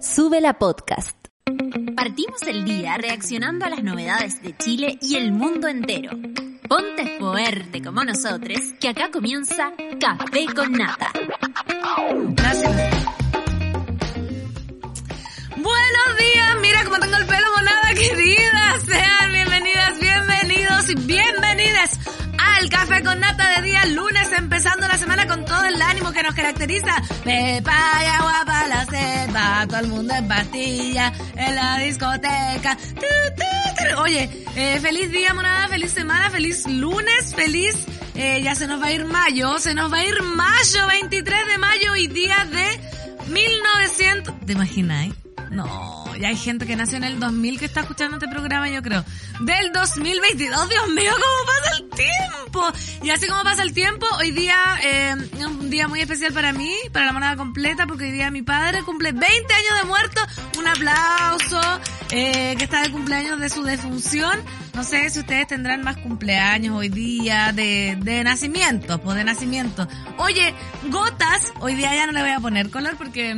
[0.00, 1.14] Sube la podcast.
[1.94, 6.12] Partimos el día reaccionando a las novedades de Chile y el mundo entero.
[6.68, 11.12] Ponte fuerte como nosotros, que acá comienza Café con Nata.
[15.56, 18.78] Buenos días, mira cómo tengo el pelo monada querida.
[18.86, 21.98] Sean bienvenidas, bienvenidos y bienvenidas
[22.60, 26.22] al Café con Nata de día lunes, empezando la semana con todo el ánimo que
[26.22, 26.94] nos caracteriza.
[27.24, 32.76] Pepa y agua para la selva, todo el mundo en pastilla, en la discoteca.
[33.98, 37.74] Oye, eh, feliz día monada, feliz semana, feliz lunes, feliz...
[38.14, 41.46] Eh, ya se nos va a ir mayo, se nos va a ir mayo, 23
[41.46, 44.34] de mayo y día de 1900...
[44.44, 45.14] ¿Te imagináis?
[45.50, 48.82] No, ya hay gente que nació en el 2000 que está escuchando este programa, yo
[48.82, 49.04] creo.
[49.40, 52.72] Del 2022, Dios mío, cómo pasa el tiempo.
[53.02, 56.72] Y así como pasa el tiempo, hoy día eh, un día muy especial para mí,
[56.92, 60.20] para la moneda completa, porque hoy día mi padre cumple 20 años de muerto.
[60.58, 61.60] Un aplauso,
[62.10, 64.38] eh, que está de cumpleaños de su defunción.
[64.74, 69.88] No sé si ustedes tendrán más cumpleaños hoy día de, de nacimiento, pues de nacimiento.
[70.18, 70.54] Oye,
[70.90, 73.34] gotas, hoy día ya no le voy a poner color porque...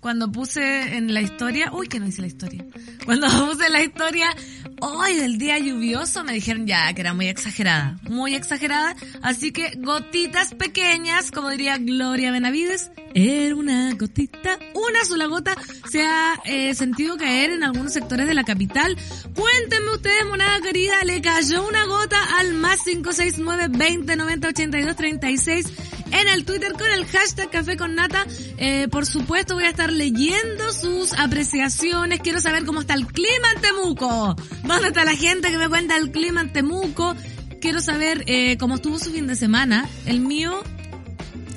[0.00, 2.64] cuando puse en la historia, uy, que no hice la historia.
[3.04, 4.34] Cuando puse la historia,
[4.80, 8.96] hoy del día lluvioso, me dijeron ya que era muy exagerada, muy exagerada.
[9.22, 15.56] Así que gotitas pequeñas, como diría Gloria Benavides, era una gotita, una sola gota,
[15.90, 18.96] se ha eh, sentido caer en algunos sectores de la capital.
[19.34, 25.66] Cuéntenme ustedes, monada querida, le cayó una gota al más 569 20 90 82 36
[26.12, 28.26] en el Twitter con el hashtag Café con Nata.
[28.58, 32.20] Eh, por supuesto voy a estar leyendo sus apreciaciones.
[32.20, 34.36] Quiero saber cómo está el clima en Temuco.
[34.64, 37.14] ¿Dónde está la gente que me cuenta el clima en Temuco?
[37.60, 39.88] Quiero saber eh, cómo estuvo su fin de semana.
[40.06, 40.62] El mío,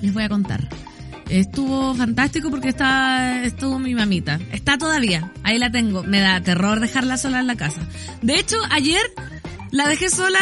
[0.01, 0.67] les voy a contar.
[1.33, 4.39] Estuvo fantástico porque está, estuvo mi mamita.
[4.51, 5.31] Está todavía.
[5.41, 6.03] Ahí la tengo.
[6.03, 7.81] Me da terror dejarla sola en la casa.
[8.21, 9.01] De hecho, ayer
[9.71, 10.39] la dejé sola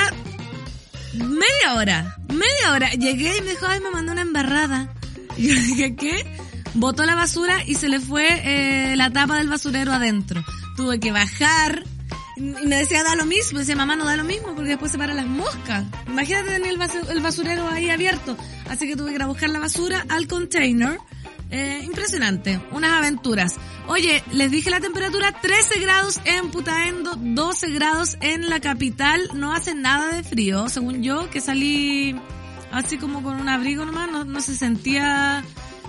[1.14, 2.92] media hora, media hora.
[2.92, 4.94] Llegué y me dijo, ay, me mandó una embarrada.
[5.38, 6.26] Y yo dije, ¿qué?
[6.74, 10.44] Botó la basura y se le fue eh, la tapa del basurero adentro.
[10.76, 11.86] Tuve que bajar.
[12.38, 13.60] Y me decía, da lo mismo.
[13.60, 15.84] Decía, mamá, no da lo mismo porque después se paran las moscas.
[16.08, 18.38] Imagínate tener el, basu- el basurero ahí abierto.
[18.70, 20.98] Así que tuve que ir a buscar la basura al container.
[21.54, 23.56] Eh, impresionante, unas aventuras.
[23.88, 29.30] Oye, les dije la temperatura 13 grados en Putaendo, 12 grados en la capital.
[29.34, 32.16] No hace nada de frío, según yo, que salí
[32.72, 35.44] así como con un abrigo nomás, no, no se sentía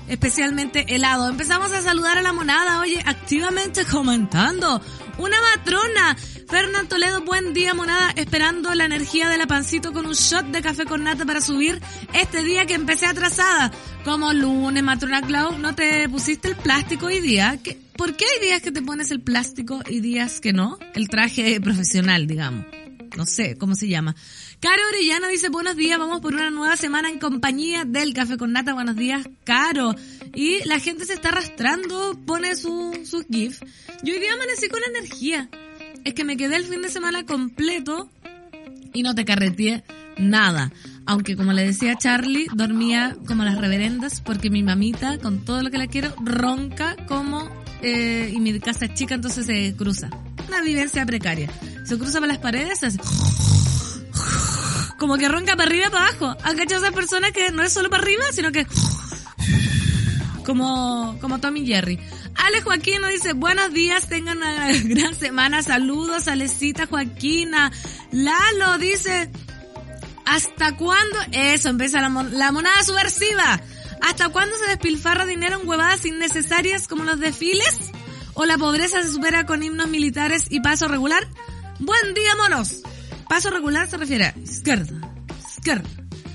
[0.09, 1.29] especialmente helado.
[1.29, 4.81] Empezamos a saludar a la monada, oye, activamente comentando.
[5.19, 6.17] Una matrona.
[6.49, 10.61] Fernán Toledo, buen día monada, esperando la energía de la pancito con un shot de
[10.61, 11.81] café con nata para subir
[12.13, 13.71] este día que empecé atrasada.
[14.05, 17.59] Como lunes, matrona Clau, ¿no te pusiste el plástico hoy día?
[17.63, 20.79] ¿Qué- ¿Por qué hay días que te pones el plástico y días que no?
[20.95, 22.67] El traje profesional, digamos.
[23.17, 24.15] No sé cómo se llama.
[24.61, 28.53] Caro Orellana dice, buenos días, vamos por una nueva semana en compañía del Café con
[28.53, 28.73] Nata.
[28.75, 29.95] Buenos días, Caro.
[30.35, 33.61] Y la gente se está arrastrando, pone su, sus GIF.
[34.03, 35.49] Yo hoy día amanecí con energía.
[36.05, 38.11] Es que me quedé el fin de semana completo
[38.93, 39.85] y no te carreteé
[40.19, 40.73] nada.
[41.07, 45.71] Aunque como le decía Charlie, dormía como las reverendas porque mi mamita, con todo lo
[45.71, 47.49] que la quiero, ronca como...
[47.83, 50.11] eh, y mi casa es chica, entonces se cruza.
[50.49, 51.51] Una vivencia precaria.
[51.85, 52.99] Se cruza por las paredes, hace...
[54.99, 56.37] Como que ronca para arriba y para abajo.
[56.45, 58.67] ¿Han cachado personas que no es solo para arriba, sino que...
[60.45, 61.99] Como, como Tommy Jerry.
[62.37, 67.73] Ale Joaquín dice, buenos días, tengan una gran semana, saludos, Alecita Joaquina.
[68.11, 69.31] Lalo dice,
[70.25, 71.19] ¿hasta cuándo?
[71.33, 73.61] Eso, empieza la, la monada subversiva.
[74.03, 77.93] ¿Hasta cuándo se despilfarra dinero en huevadas innecesarias como los desfiles?
[78.35, 81.23] ¿O la pobreza se supera con himnos militares y paso regular?
[81.79, 82.83] Buen día, monos.
[83.29, 84.93] Paso regular se refiere a izquierda,
[85.49, 85.89] izquierda,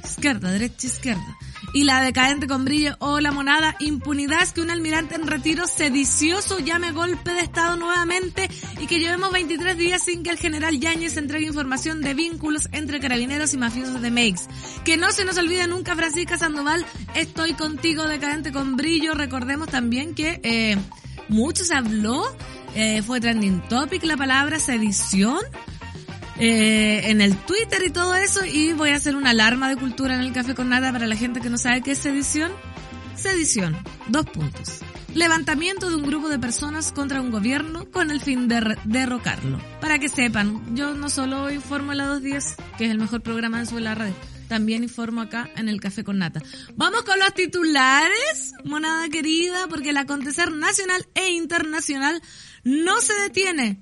[0.03, 1.38] izquierda, derecha, izquierda.
[1.73, 5.67] Y la decadente con brillo o la monada, impunidad es que un almirante en retiro
[5.67, 8.49] sedicioso llame golpe de estado nuevamente
[8.79, 12.99] y que llevemos 23 días sin que el general Yáñez entregue información de vínculos entre
[12.99, 14.47] carabineros y mafiosos de Meix.
[14.85, 16.85] Que no se nos olvide nunca, Francisca Sandoval,
[17.16, 19.13] estoy contigo decadente con brillo.
[19.13, 20.78] Recordemos también que eh,
[21.28, 22.23] mucho se habló,
[22.75, 25.40] eh, fue trending topic la palabra sedición
[26.39, 30.13] eh, en el Twitter y todo eso y voy a hacer una alarma de cultura
[30.13, 32.51] en el café con nada para la gente que no sabe qué es sedición.
[33.16, 33.75] Sedición,
[34.07, 34.81] dos puntos.
[35.16, 39.59] Levantamiento de un grupo de personas contra un gobierno con el fin de derrocarlo.
[39.81, 43.59] Para que sepan, yo no solo informo a la 210, que es el mejor programa
[43.59, 44.13] de su la radio.
[44.47, 46.41] también informo acá en el Café con Nata.
[46.75, 52.22] Vamos con los titulares, monada querida, porque el acontecer nacional e internacional
[52.63, 53.81] no se detiene.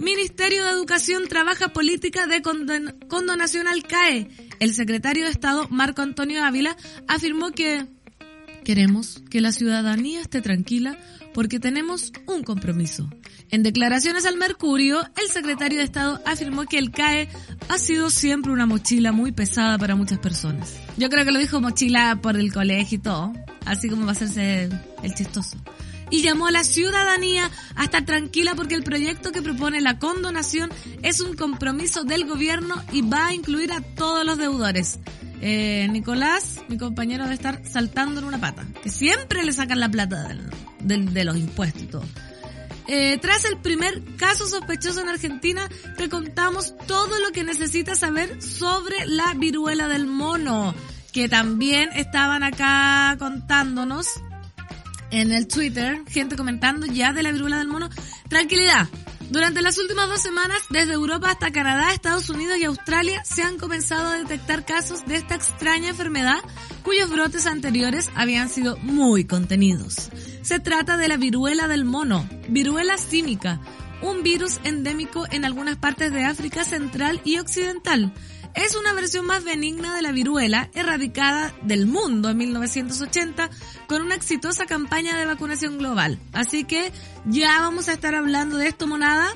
[0.00, 4.30] Ministerio de Educación trabaja política de condonación al CAE.
[4.58, 6.74] El secretario de Estado, Marco Antonio Ávila,
[7.06, 7.86] afirmó que
[8.64, 10.96] queremos que la ciudadanía esté tranquila
[11.34, 13.10] porque tenemos un compromiso.
[13.50, 17.28] En declaraciones al Mercurio, el secretario de Estado afirmó que el CAE
[17.68, 20.80] ha sido siempre una mochila muy pesada para muchas personas.
[20.96, 23.34] Yo creo que lo dijo mochila por el colegio y todo,
[23.66, 24.70] así como va a hacerse
[25.02, 25.58] el chistoso.
[26.10, 30.70] Y llamó a la ciudadanía a estar tranquila porque el proyecto que propone la condonación
[31.02, 34.98] es un compromiso del gobierno y va a incluir a todos los deudores.
[35.40, 39.88] Eh, Nicolás, mi compañero, debe estar saltando en una pata, que siempre le sacan la
[39.88, 40.36] plata
[40.80, 42.04] de los impuestos y todo.
[42.92, 48.42] Eh, tras el primer caso sospechoso en Argentina, te contamos todo lo que necesitas saber
[48.42, 50.74] sobre la viruela del mono,
[51.12, 54.08] que también estaban acá contándonos
[55.10, 57.88] en el Twitter, gente comentando ya de la viruela del mono.
[58.28, 58.88] Tranquilidad,
[59.30, 63.58] durante las últimas dos semanas, desde Europa hasta Canadá, Estados Unidos y Australia, se han
[63.58, 66.38] comenzado a detectar casos de esta extraña enfermedad
[66.82, 70.10] cuyos brotes anteriores habían sido muy contenidos.
[70.42, 73.60] Se trata de la viruela del mono, viruela símica,
[74.02, 78.12] un virus endémico en algunas partes de África Central y Occidental.
[78.54, 83.48] Es una versión más benigna de la viruela, erradicada del mundo en 1980
[83.86, 86.18] con una exitosa campaña de vacunación global.
[86.32, 86.92] Así que
[87.26, 89.28] ya vamos a estar hablando de esto, monada.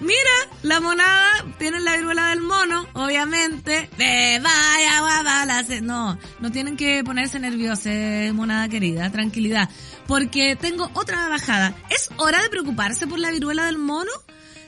[0.00, 0.30] Mira,
[0.62, 3.90] la monada tiene la viruela del mono, obviamente.
[3.96, 5.64] De vaya, guabala.
[5.82, 7.92] No, no tienen que ponerse nerviosos,
[8.32, 9.68] monada querida, tranquilidad.
[10.06, 11.74] Porque tengo otra bajada.
[11.90, 14.12] ¿Es hora de preocuparse por la viruela del mono?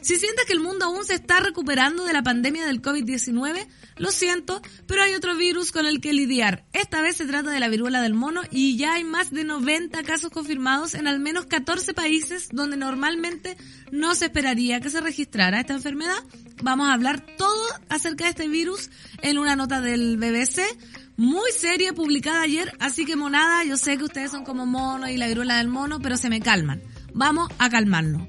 [0.02, 3.66] Si sientes que el mundo aún se está recuperando de la pandemia del COVID-19,
[3.96, 6.64] lo siento, pero hay otro virus con el que lidiar.
[6.72, 10.02] Esta vez se trata de la viruela del mono y ya hay más de 90
[10.04, 13.56] casos confirmados en al menos 14 países donde normalmente
[13.90, 16.18] no se esperaría que se registrara esta enfermedad.
[16.62, 18.90] Vamos a hablar todo acerca de este virus
[19.22, 20.60] en una nota del BBC
[21.20, 25.18] muy seria publicada ayer, así que monada, yo sé que ustedes son como mono y
[25.18, 26.80] la viruela del mono, pero se me calman.
[27.12, 28.26] Vamos a calmarnos.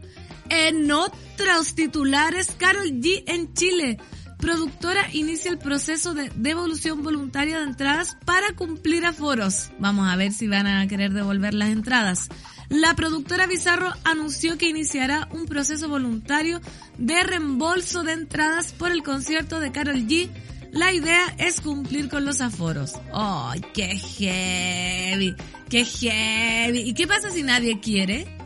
[0.53, 3.97] En otros titulares, Carol G en Chile.
[4.37, 9.69] Productora inicia el proceso de devolución voluntaria de entradas para cumplir aforos.
[9.79, 12.27] Vamos a ver si van a querer devolver las entradas.
[12.67, 16.59] La productora Bizarro anunció que iniciará un proceso voluntario
[16.97, 20.29] de reembolso de entradas por el concierto de Carol G.
[20.73, 22.95] La idea es cumplir con los aforos.
[23.13, 25.33] ¡Ay, qué heavy!
[25.69, 26.79] ¡Qué heavy!
[26.79, 28.40] ¿Y qué pasa si nadie quiere?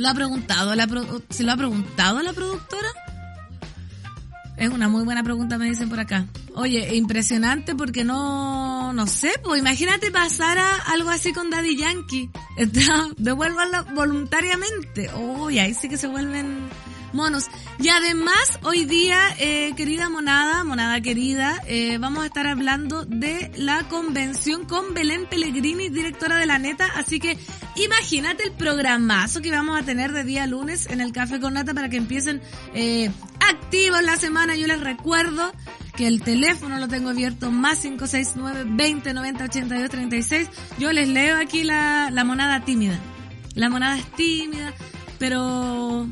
[0.00, 0.88] ¿Lo ha preguntado a la
[1.28, 2.88] ¿Se lo ha preguntado a la productora?
[4.56, 6.26] Es una muy buena pregunta, me dicen por acá.
[6.54, 12.30] Oye, impresionante porque no, no sé, pues imagínate pasar a algo así con Daddy Yankee.
[13.18, 15.10] Devuélvanla voluntariamente.
[15.16, 16.70] Uy, ahí sí que se vuelven
[17.12, 17.46] monos.
[17.78, 23.50] Y además, hoy día, eh, querida monada, monada querida, eh, vamos a estar hablando de
[23.56, 26.86] la convención con Belén Pellegrini, directora de la neta.
[26.96, 27.38] Así que
[27.76, 31.74] imagínate el programazo que vamos a tener de día lunes en el Café con Nata
[31.74, 32.40] para que empiecen
[32.74, 33.10] eh,
[33.40, 34.56] activos la semana.
[34.56, 35.52] Yo les recuerdo
[35.96, 40.48] que el teléfono lo tengo abierto más 569 20 90 82 36.
[40.78, 42.98] Yo les leo aquí la, la monada tímida.
[43.54, 44.72] La monada es tímida,
[45.18, 46.06] pero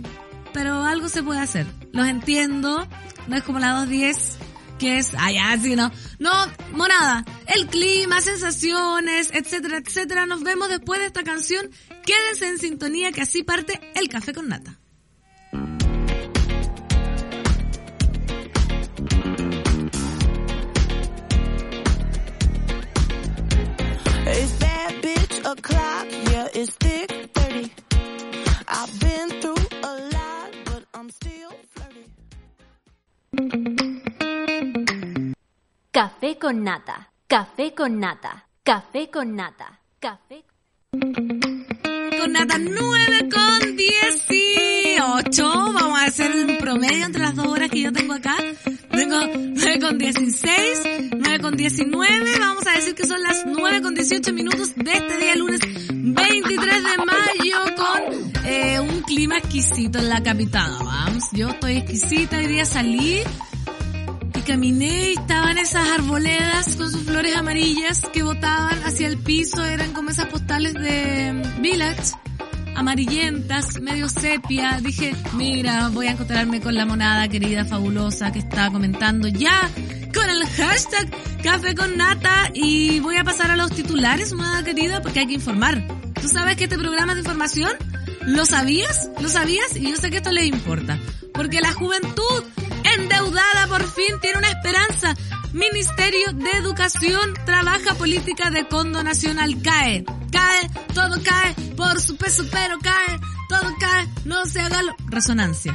[0.52, 1.66] pero algo se puede hacer.
[1.92, 2.86] Los entiendo,
[3.26, 4.38] no es como la 210
[4.78, 5.90] que es allá, sí, no.
[6.18, 6.30] No,
[6.72, 7.24] monada.
[7.46, 10.26] El clima, sensaciones, etcétera, etcétera.
[10.26, 11.68] Nos vemos después de esta canción.
[12.06, 14.78] Quédense en sintonía que así parte el café con nata.
[35.90, 40.44] Café con nata, café con nata, café con nata, café
[42.18, 45.42] con nata 9 con 18.
[45.72, 48.36] Vamos a hacer un promedio entre las dos horas que yo tengo acá.
[48.90, 52.38] Tengo 9 con 16, 9 con 19.
[52.38, 55.60] Vamos a decir que son las 9 con 18 minutos de este día lunes
[55.90, 58.17] 23 de mayo con
[59.08, 60.70] clima exquisito en la capital.
[60.84, 62.36] Vamos, yo estoy exquisita.
[62.36, 63.22] Hoy día salí
[64.48, 69.92] caminé y estaban esas arboledas con sus flores amarillas que botaban hacia el piso, eran
[69.92, 72.14] como esas postales de Village,
[72.74, 74.80] amarillentas, medio sepia.
[74.80, 79.70] Dije, mira, voy a encontrarme con la monada querida, fabulosa, que estaba comentando ya
[80.14, 81.10] con el hashtag
[81.42, 85.34] Café con Nata y voy a pasar a los titulares, amada querida, porque hay que
[85.34, 85.86] informar.
[86.22, 87.72] ¿Tú sabes que este programa es de información?
[88.28, 89.08] ¿Lo sabías?
[89.20, 89.75] ¿Lo sabías?
[89.75, 90.99] Y yo sé que esto les importa.
[91.32, 92.44] Porque la juventud
[92.99, 95.14] endeudada por fin tiene una esperanza.
[95.54, 100.04] Ministerio de Educación trabaja política de condonación al CAE.
[100.30, 103.18] Cae, todo cae, por su peso pero cae,
[103.49, 104.94] todo cae, no se haga lo...
[105.06, 105.75] Resonancia.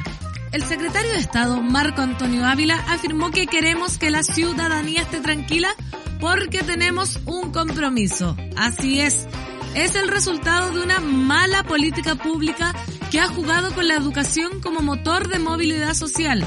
[0.52, 5.74] El secretario de Estado, Marco Antonio Ávila, afirmó que queremos que la ciudadanía esté tranquila
[6.20, 8.36] porque tenemos un compromiso.
[8.56, 9.26] Así es.
[9.74, 12.72] Es el resultado de una mala política pública
[13.10, 16.44] que ha jugado con la educación como motor de movilidad social.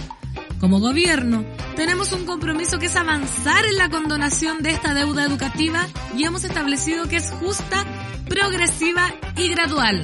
[0.61, 1.43] Como gobierno,
[1.75, 6.45] tenemos un compromiso que es avanzar en la condonación de esta deuda educativa y hemos
[6.45, 7.85] establecido que es justa,
[8.29, 10.03] progresiva y gradual.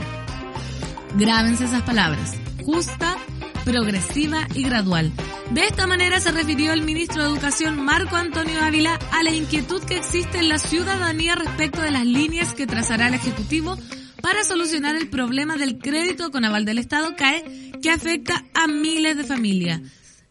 [1.15, 2.33] Grábense esas palabras.
[2.65, 3.15] Justa,
[3.63, 5.12] progresiva y gradual.
[5.51, 9.84] De esta manera se refirió el ministro de Educación Marco Antonio Ávila a la inquietud
[9.84, 13.77] que existe en la ciudadanía respecto de las líneas que trazará el Ejecutivo
[14.22, 19.17] para solucionar el problema del crédito con aval del Estado CAE que afecta a miles
[19.17, 19.82] de familias.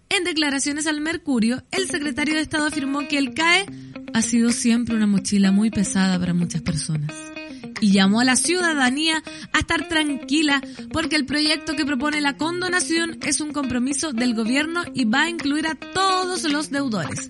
[0.09, 3.67] En declaraciones al Mercurio, el secretario de Estado afirmó que el CAE
[4.15, 7.32] ha sido siempre una mochila muy pesada para muchas personas
[7.83, 9.23] y llamó a la ciudadanía
[9.53, 10.63] a estar tranquila
[10.93, 15.29] porque el proyecto que propone la condonación es un compromiso del gobierno y va a
[15.29, 17.29] incluir a todos los deudores.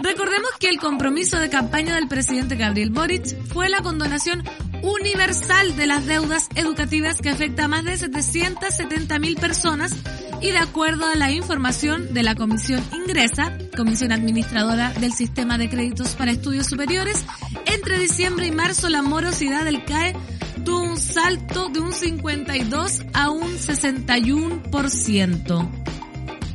[0.00, 4.42] Recordemos que el compromiso de campaña del presidente Gabriel Boric fue la condonación
[4.82, 9.94] universal de las deudas educativas que afecta a más de 770 mil personas
[10.40, 15.70] y de acuerdo a la información de la Comisión Ingresa, Comisión Administradora del Sistema de
[15.70, 17.24] Créditos para Estudios Superiores,
[17.66, 20.14] entre diciembre y marzo la morosidad del CAE
[20.64, 25.68] tuvo un salto de un 52 a un 61%.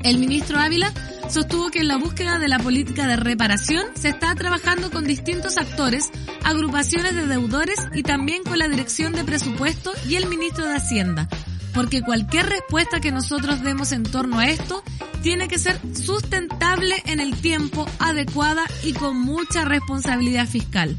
[0.03, 0.93] El ministro Ávila
[1.29, 5.57] sostuvo que en la búsqueda de la política de reparación se está trabajando con distintos
[5.57, 6.09] actores,
[6.43, 11.27] agrupaciones de deudores y también con la Dirección de Presupuesto y el ministro de Hacienda,
[11.73, 14.83] porque cualquier respuesta que nosotros demos en torno a esto
[15.21, 20.95] tiene que ser sustentable en el tiempo, adecuada y con mucha responsabilidad fiscal.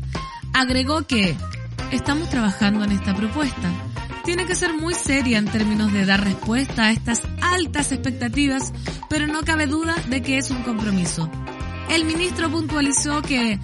[0.52, 1.36] Agregó que
[1.90, 3.87] estamos trabajando en esta propuesta.
[4.28, 8.74] Tiene que ser muy seria en términos de dar respuesta a estas altas expectativas,
[9.08, 11.30] pero no cabe duda de que es un compromiso.
[11.88, 13.58] El ministro puntualizó que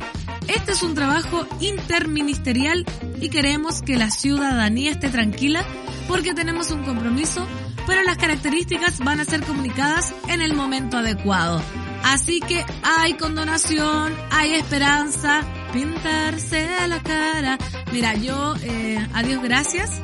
[0.49, 2.87] este es un trabajo interministerial
[3.21, 5.63] y queremos que la ciudadanía esté tranquila
[6.09, 7.47] porque tenemos un compromiso,
[7.87, 11.61] pero las características van a ser comunicadas en el momento adecuado.
[12.05, 15.43] Así que hay condonación, hay esperanza,
[15.75, 17.59] pintarse la cara.
[17.93, 20.01] Mira, yo, eh, adiós, gracias,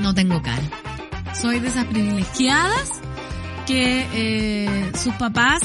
[0.00, 0.62] no tengo cara.
[1.40, 3.00] Soy de esas privilegiadas
[3.66, 5.62] que eh, sus papás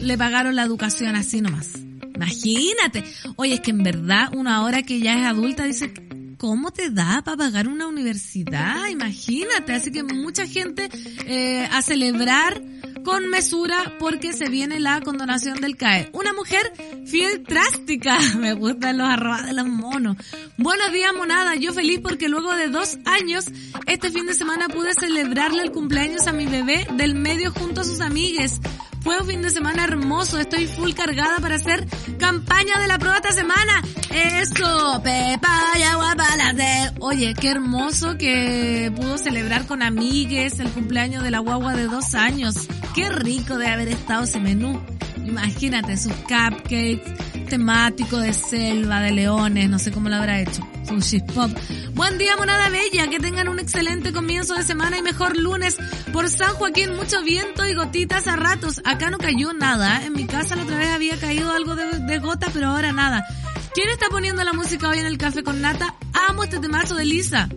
[0.00, 1.72] le pagaron la educación así nomás.
[2.14, 3.04] Imagínate.
[3.36, 5.92] Oye, es que en verdad, una hora que ya es adulta, dice,
[6.38, 8.88] ¿cómo te da para pagar una universidad?
[8.88, 9.72] Imagínate.
[9.74, 10.88] Así que mucha gente
[11.26, 12.62] eh, a celebrar
[13.06, 16.10] con mesura porque se viene la condonación del CAE.
[16.12, 16.72] Una mujer
[17.06, 18.18] fiel drástica.
[18.36, 20.16] Me gustan los arrobas de los monos.
[20.56, 21.54] Buenos días, monada.
[21.54, 23.44] Yo feliz porque luego de dos años,
[23.86, 27.84] este fin de semana pude celebrarle el cumpleaños a mi bebé del medio junto a
[27.84, 28.60] sus amigues.
[29.02, 30.36] Fue un fin de semana hermoso.
[30.40, 31.86] Estoy full cargada para hacer
[32.18, 33.84] campaña de la prueba esta semana.
[34.10, 36.92] Eso, Pepa y de...
[36.98, 42.16] Oye, qué hermoso que pudo celebrar con amigues el cumpleaños de la guagua de dos
[42.16, 42.66] años.
[42.96, 44.80] Qué rico de haber estado ese menú.
[45.22, 47.02] Imagínate sus cupcakes
[47.50, 50.66] temático de selva, de leones, no sé cómo lo habrá hecho.
[50.88, 51.50] Sushi pop.
[51.92, 53.10] Buen día, monada bella.
[53.10, 55.76] Que tengan un excelente comienzo de semana y mejor lunes.
[56.10, 58.80] Por San Joaquín, mucho viento y gotitas a ratos.
[58.86, 60.02] Acá no cayó nada.
[60.02, 63.26] En mi casa la otra vez había caído algo de, de gota, pero ahora nada.
[63.74, 65.94] ¿Quién está poniendo la música hoy en el café con nata?
[66.30, 67.50] Amo este temazo de Lisa.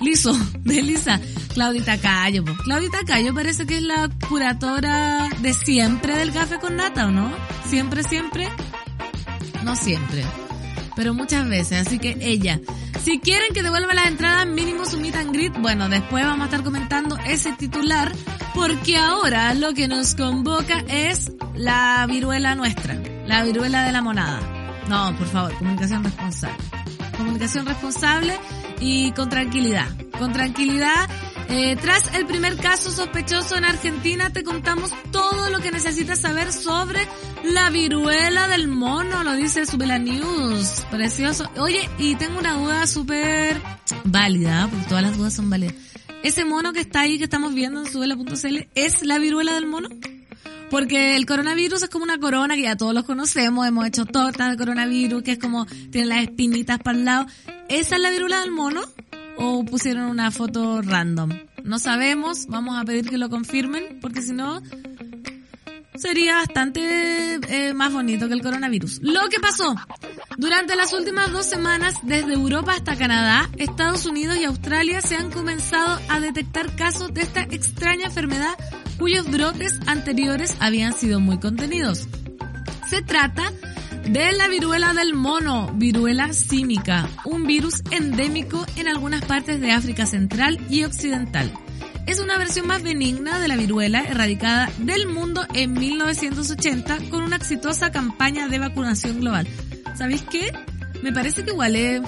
[0.00, 0.32] Liso,
[0.64, 1.20] de Lisa.
[1.54, 2.44] Claudita Cayo.
[2.64, 7.30] Claudita Cayo parece que es la curatora de siempre del café con nata, ¿o no?
[7.68, 8.48] Siempre, siempre.
[9.64, 10.24] No siempre,
[10.96, 11.86] pero muchas veces.
[11.86, 12.60] Así que ella,
[13.04, 16.62] si quieren que devuelva las entradas, mínimo su meet and bueno, después vamos a estar
[16.62, 18.12] comentando ese titular,
[18.54, 22.94] porque ahora lo que nos convoca es la viruela nuestra,
[23.26, 24.40] la viruela de la monada.
[24.88, 26.56] No, por favor, comunicación responsable.
[27.16, 28.38] Comunicación responsable
[28.80, 29.88] y con tranquilidad.
[30.18, 31.08] Con tranquilidad.
[31.48, 36.52] Eh, tras el primer caso sospechoso en Argentina, te contamos todo lo que necesitas saber
[36.52, 37.00] sobre
[37.44, 40.84] la viruela del mono, lo dice Subela News.
[40.90, 41.50] Precioso.
[41.58, 43.60] Oye, y tengo una duda súper
[44.04, 45.74] válida, porque todas las dudas son válidas.
[46.22, 49.88] ¿Ese mono que está ahí, que estamos viendo en subela.cl, es la viruela del mono?
[50.70, 54.50] Porque el coronavirus es como una corona que ya todos los conocemos, hemos hecho tortas
[54.50, 57.26] de coronavirus, que es como, tiene las espinitas para el lado.
[57.68, 58.82] ¿Esa es la viruela del mono?
[59.36, 61.30] ¿O pusieron una foto random?
[61.64, 64.62] No sabemos, vamos a pedir que lo confirmen, porque si no,
[65.96, 69.00] sería bastante eh, más bonito que el coronavirus.
[69.02, 69.74] Lo que pasó.
[70.38, 75.30] Durante las últimas dos semanas, desde Europa hasta Canadá, Estados Unidos y Australia se han
[75.30, 78.54] comenzado a detectar casos de esta extraña enfermedad
[79.00, 82.06] cuyos brotes anteriores habían sido muy contenidos.
[82.88, 83.52] Se trata
[84.08, 90.06] de la viruela del mono, viruela símica, un virus endémico en algunas partes de África
[90.06, 91.52] Central y Occidental
[92.10, 97.36] es una versión más benigna de la viruela erradicada del mundo en 1980 con una
[97.36, 99.46] exitosa campaña de vacunación global.
[99.96, 100.52] ¿Sabéis qué?
[101.02, 102.02] Me parece que igual es...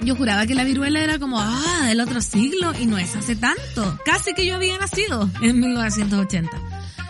[0.00, 3.36] Yo juraba que la viruela era como, ah, del otro siglo y no es hace
[3.36, 3.98] tanto.
[4.04, 6.50] Casi que yo había nacido en 1980.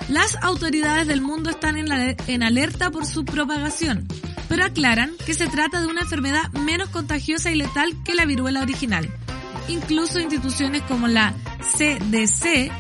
[0.09, 4.07] Las autoridades del mundo están en, alerta por su propagación,
[4.49, 8.63] pero aclaran que se trata de una enfermedad menos contagiosa y letal que la viruela
[8.63, 9.11] original.
[9.67, 11.35] Incluso instituciones como la
[11.77, 12.71] CDC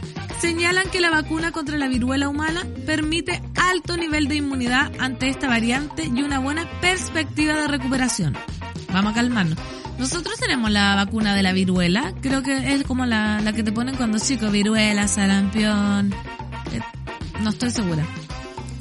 [0.40, 5.48] señalan que la vacuna contra la viruela humana permite alto nivel de inmunidad ante esta
[5.48, 8.36] variante y una buena perspectiva de recuperación.
[8.92, 9.58] Vamos a calmarnos.
[9.98, 13.72] Nosotros tenemos la vacuna de la viruela, creo que es como la, la que te
[13.72, 16.12] ponen cuando chico, viruela, sarampión,
[16.72, 16.80] eh,
[17.40, 18.06] no estoy segura.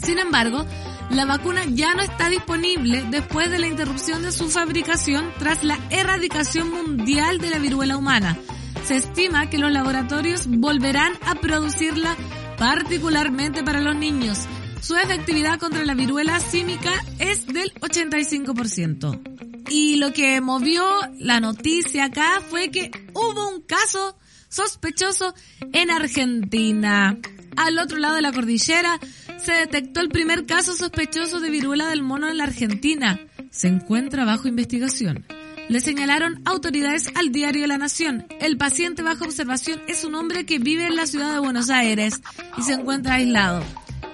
[0.04, 0.66] Sin embargo,
[1.10, 5.80] la vacuna ya no está disponible después de la interrupción de su fabricación tras la
[5.90, 8.38] erradicación mundial de la viruela humana
[8.86, 12.16] se estima que los laboratorios volverán a producirla
[12.58, 14.46] particularmente para los niños.
[14.80, 19.35] Su efectividad contra la viruela símica es del 85%.
[19.70, 20.86] Y lo que movió
[21.18, 24.18] la noticia acá fue que hubo un caso
[24.50, 25.34] sospechoso
[25.74, 27.18] en Argentina.
[27.58, 29.00] Al otro lado de la cordillera
[29.38, 33.20] se detectó el primer caso sospechoso de viruela del mono en la Argentina.
[33.50, 35.26] Se encuentra bajo investigación.
[35.68, 38.28] Le señalaron autoridades al diario La Nación.
[38.40, 42.22] El paciente bajo observación es un hombre que vive en la ciudad de Buenos Aires
[42.58, 43.64] y se encuentra aislado.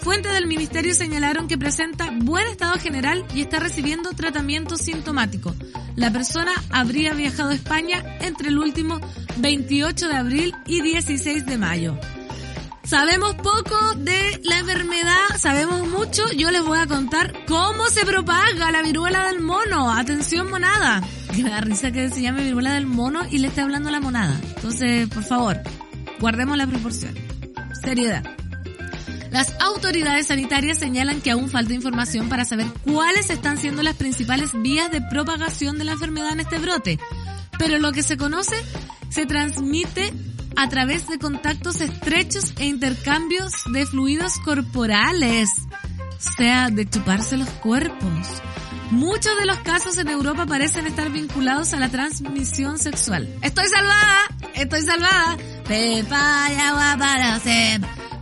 [0.01, 5.53] Fuentes del ministerio señalaron que presenta buen estado general y está recibiendo tratamiento sintomático.
[5.95, 8.99] La persona habría viajado a España entre el último
[9.37, 11.99] 28 de abril y 16 de mayo.
[12.83, 16.23] Sabemos poco de la enfermedad, sabemos mucho.
[16.35, 19.91] Yo les voy a contar cómo se propaga la viruela del mono.
[19.91, 21.01] Atención monada.
[21.31, 24.01] Que me da risa que se llame viruela del mono y le esté hablando la
[24.01, 24.37] monada.
[24.57, 25.61] Entonces, por favor,
[26.19, 27.15] guardemos la proporción.
[27.81, 28.40] Seriedad.
[29.31, 34.51] Las autoridades sanitarias señalan que aún falta información para saber cuáles están siendo las principales
[34.61, 36.99] vías de propagación de la enfermedad en este brote.
[37.57, 38.55] Pero lo que se conoce
[39.09, 40.11] se transmite
[40.57, 45.49] a través de contactos estrechos e intercambios de fluidos corporales,
[46.37, 48.27] sea, de chuparse los cuerpos.
[48.91, 53.33] Muchos de los casos en Europa parecen estar vinculados a la transmisión sexual.
[53.41, 55.37] Estoy salvada, estoy salvada.
[55.65, 57.39] Pepa y agua para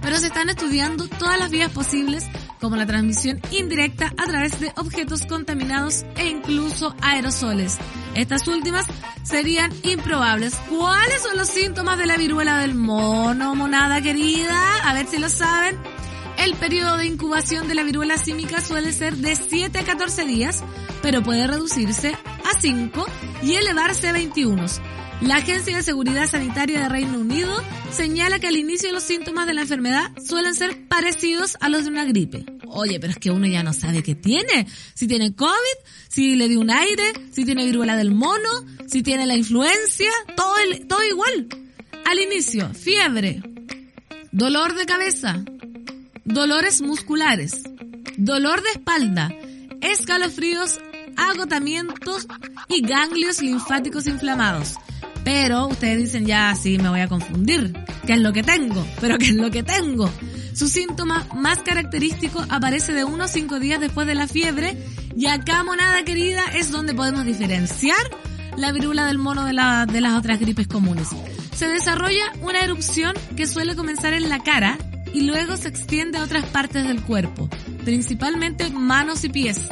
[0.01, 2.25] Pero se están estudiando todas las vías posibles
[2.59, 7.77] como la transmisión indirecta a través de objetos contaminados e incluso aerosoles.
[8.15, 8.85] Estas últimas
[9.23, 10.55] serían improbables.
[10.69, 14.59] ¿Cuáles son los síntomas de la viruela del mono, monada querida?
[14.83, 15.77] A ver si lo saben.
[16.37, 20.63] El periodo de incubación de la viruela símica suele ser de 7 a 14 días,
[21.01, 23.05] pero puede reducirse a 5
[23.43, 24.65] y elevarse a 21.
[25.21, 27.53] La Agencia de Seguridad Sanitaria de Reino Unido
[27.91, 31.89] señala que al inicio los síntomas de la enfermedad suelen ser parecidos a los de
[31.89, 32.45] una gripe.
[32.67, 34.65] Oye, pero es que uno ya no sabe qué tiene.
[34.93, 35.77] Si tiene COVID,
[36.07, 38.49] si le dio un aire, si tiene viruela del mono,
[38.87, 40.53] si tiene la influencia, todo,
[40.87, 41.47] todo igual.
[42.05, 43.41] Al inicio, fiebre,
[44.31, 45.43] dolor de cabeza,
[46.23, 47.63] dolores musculares,
[48.17, 49.33] dolor de espalda,
[49.81, 50.79] escalofríos,
[51.17, 52.25] agotamientos
[52.69, 54.75] y ganglios linfáticos inflamados.
[55.23, 57.73] Pero ustedes dicen, ya, sí, me voy a confundir.
[58.05, 58.85] ¿Qué es lo que tengo?
[58.99, 60.09] Pero ¿qué es lo que tengo?
[60.53, 64.77] Su síntoma más característico aparece de unos 5 días después de la fiebre
[65.15, 67.97] y acá, monada querida, es donde podemos diferenciar
[68.57, 69.53] la virula del mono de,
[69.91, 71.09] de las otras gripes comunes.
[71.55, 74.77] Se desarrolla una erupción que suele comenzar en la cara
[75.13, 77.49] y luego se extiende a otras partes del cuerpo,
[77.83, 79.67] principalmente manos y pies.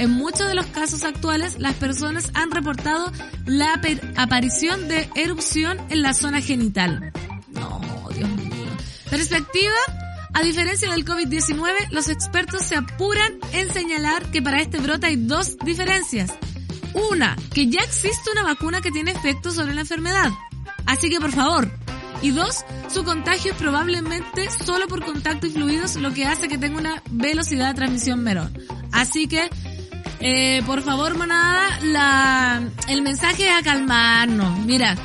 [0.00, 3.12] En muchos de los casos actuales, las personas han reportado
[3.44, 3.78] la
[4.16, 7.12] aparición de erupción en la zona genital.
[7.48, 8.64] No, Dios mío.
[9.10, 9.74] Perspectiva,
[10.32, 15.16] a diferencia del COVID-19, los expertos se apuran en señalar que para este brote hay
[15.16, 16.32] dos diferencias.
[17.10, 20.30] Una, que ya existe una vacuna que tiene efectos sobre la enfermedad.
[20.86, 21.70] Así que por favor,
[22.22, 26.58] Y dos, su contagio es probablemente solo por contacto y fluidos, lo que hace que
[26.58, 28.50] tenga una velocidad de transmisión menor.
[28.92, 29.48] Así que,
[30.20, 34.58] eh, por favor, manada, la, el mensaje es a calmarnos.
[34.60, 34.96] Mira,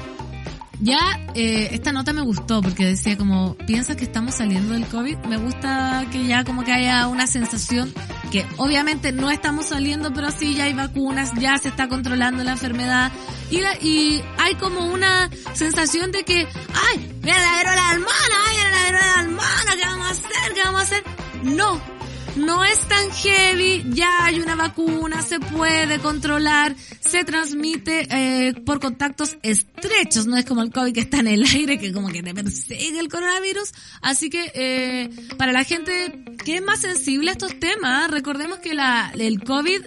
[0.80, 5.18] ya eh, esta nota me gustó porque decía como, ¿piensas que estamos saliendo del COVID?
[5.30, 7.94] Me gusta que ya como que haya una sensación
[8.32, 12.52] que obviamente no estamos saliendo, pero sí ya hay vacunas, ya se está controlando la
[12.52, 13.12] enfermedad
[13.52, 18.70] y, hay como una sensación de que, ay, mira la viruela del mono, ay, mira
[18.70, 20.54] la viruela del mono, ¿qué vamos a hacer?
[20.54, 21.04] ¿Qué vamos a hacer?
[21.44, 21.82] No,
[22.36, 28.80] no es tan heavy, ya hay una vacuna, se puede controlar, se transmite eh, por
[28.80, 32.24] contactos estrechos, no es como el COVID que está en el aire, que como que
[32.24, 33.72] te persigue el coronavirus.
[34.02, 38.74] Así que eh, para la gente que es más sensible a estos temas, recordemos que
[38.74, 39.82] la, el COVID,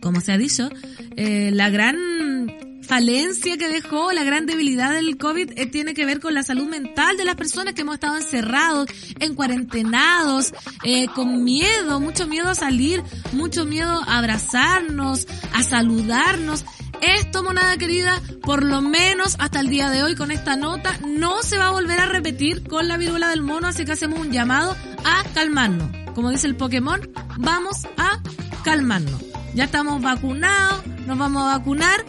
[0.00, 0.70] como se ha dicho,
[1.16, 6.20] eh, la gran falencia que dejó, la gran debilidad del COVID eh, tiene que ver
[6.20, 8.88] con la salud mental de las personas que hemos estado encerrados,
[9.20, 10.52] en cuarentenados,
[10.84, 16.64] eh, con miedo, mucho miedo a salir, mucho miedo a abrazarnos, a saludarnos.
[17.00, 21.42] Esto, monada querida, por lo menos hasta el día de hoy con esta nota, no
[21.42, 24.32] se va a volver a repetir con la viruela del mono, así que hacemos un
[24.32, 25.90] llamado a calmarnos.
[26.14, 27.00] Como dice el Pokémon,
[27.38, 28.22] vamos a
[28.64, 29.20] calmarnos.
[29.54, 32.04] Ya estamos vacunados, nos vamos a vacunar,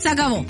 [0.00, 0.46] se acabó.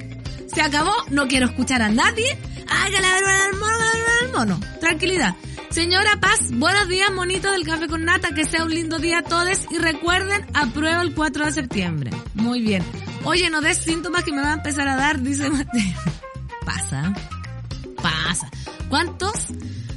[0.52, 2.38] Se acabó, no quiero escuchar a nadie.
[2.86, 3.78] Viruela del mono,
[4.20, 4.60] del mono.
[4.80, 5.34] Tranquilidad.
[5.70, 9.22] Señora Paz, buenos días, monitos del café con nata, que sea un lindo día a
[9.22, 12.10] todos y recuerden, apruebo el 4 de septiembre.
[12.34, 12.82] Muy bien.
[13.24, 15.82] Oye, no des síntomas que me va a empezar a dar, dice Mateo.
[16.64, 17.12] Pasa,
[18.02, 18.50] pasa.
[18.88, 19.48] ¿Cuántos?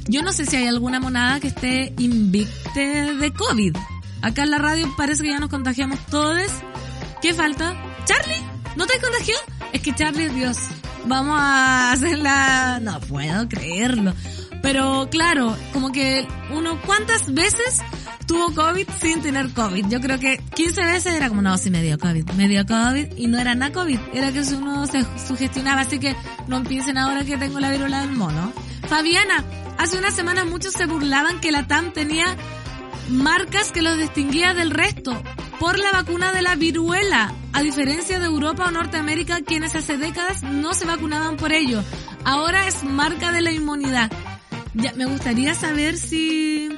[0.06, 3.76] Yo no sé si hay alguna monada que esté invicte de COVID.
[4.22, 6.50] Acá en la radio parece que ya nos contagiamos todos.
[7.22, 7.74] ¿Qué falta?
[8.04, 8.49] ¿Charlie?
[8.76, 9.34] ¿No te contagió?
[9.72, 10.56] Es que Charlie Dios.
[11.06, 12.78] Vamos a hacerla...
[12.80, 14.14] No puedo creerlo.
[14.62, 17.80] Pero claro, como que uno, ¿cuántas veces
[18.26, 19.86] tuvo COVID sin tener COVID?
[19.88, 23.16] Yo creo que 15 veces era como, no, sí me dio COVID, me dio COVID
[23.16, 26.14] y no era nada COVID, era que uno se sugestionaba, así que
[26.46, 28.52] no empiecen ahora que tengo la viruela del mono.
[28.86, 29.44] Fabiana,
[29.78, 32.36] hace unas semanas muchos se burlaban que la TAM tenía
[33.08, 35.22] marcas que los distinguía del resto
[35.60, 40.42] por la vacuna de la viruela, a diferencia de Europa o Norteamérica, quienes hace décadas
[40.42, 41.84] no se vacunaban por ello.
[42.24, 44.10] Ahora es marca de la inmunidad.
[44.72, 46.70] Ya, me gustaría saber si,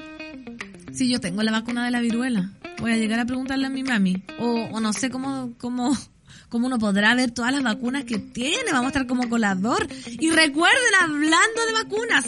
[0.92, 2.50] si yo tengo la vacuna de la viruela.
[2.80, 4.24] Voy a llegar a preguntarle a mi mami.
[4.40, 5.96] O, o no sé cómo, cómo,
[6.48, 8.72] cómo uno podrá ver todas las vacunas que tiene.
[8.72, 9.86] Vamos a estar como colador.
[10.06, 12.24] Y recuerden, hablando de vacunas,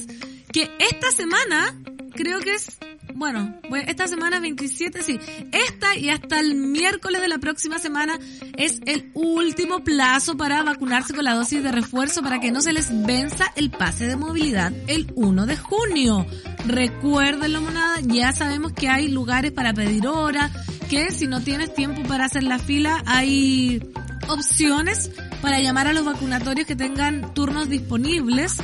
[0.52, 1.74] que esta semana,
[2.14, 2.78] creo que es
[3.14, 3.54] bueno,
[3.86, 5.20] esta semana 27, sí.
[5.52, 8.18] Esta y hasta el miércoles de la próxima semana
[8.56, 12.72] es el último plazo para vacunarse con la dosis de refuerzo para que no se
[12.72, 16.26] les venza el pase de movilidad el 1 de junio.
[16.66, 20.50] Recuérdenlo, monada, ya sabemos que hay lugares para pedir hora,
[20.90, 23.80] que si no tienes tiempo para hacer la fila, hay
[24.26, 28.58] opciones para llamar a los vacunatorios que tengan turnos disponibles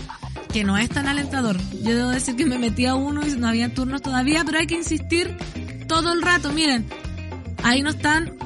[0.52, 1.56] que no es tan alentador.
[1.82, 4.66] Yo debo decir que me metí a uno y no había turnos todavía, pero hay
[4.66, 5.36] que insistir
[5.86, 6.52] todo el rato.
[6.52, 6.86] Miren,
[7.62, 8.36] ahí no están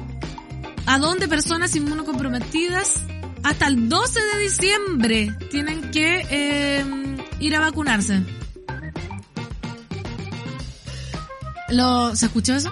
[0.85, 3.03] a dónde personas inmunocomprometidas
[3.43, 6.85] hasta el 12 de diciembre tienen que eh,
[7.39, 8.23] ir a vacunarse.
[11.69, 12.71] ¿Lo, ¿Se escuchó eso?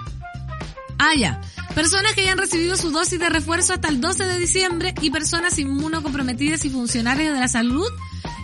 [0.98, 1.40] Ah, ya.
[1.74, 5.58] Personas que hayan recibido su dosis de refuerzo hasta el 12 de diciembre y personas
[5.58, 7.88] inmunocomprometidas y funcionarios de la salud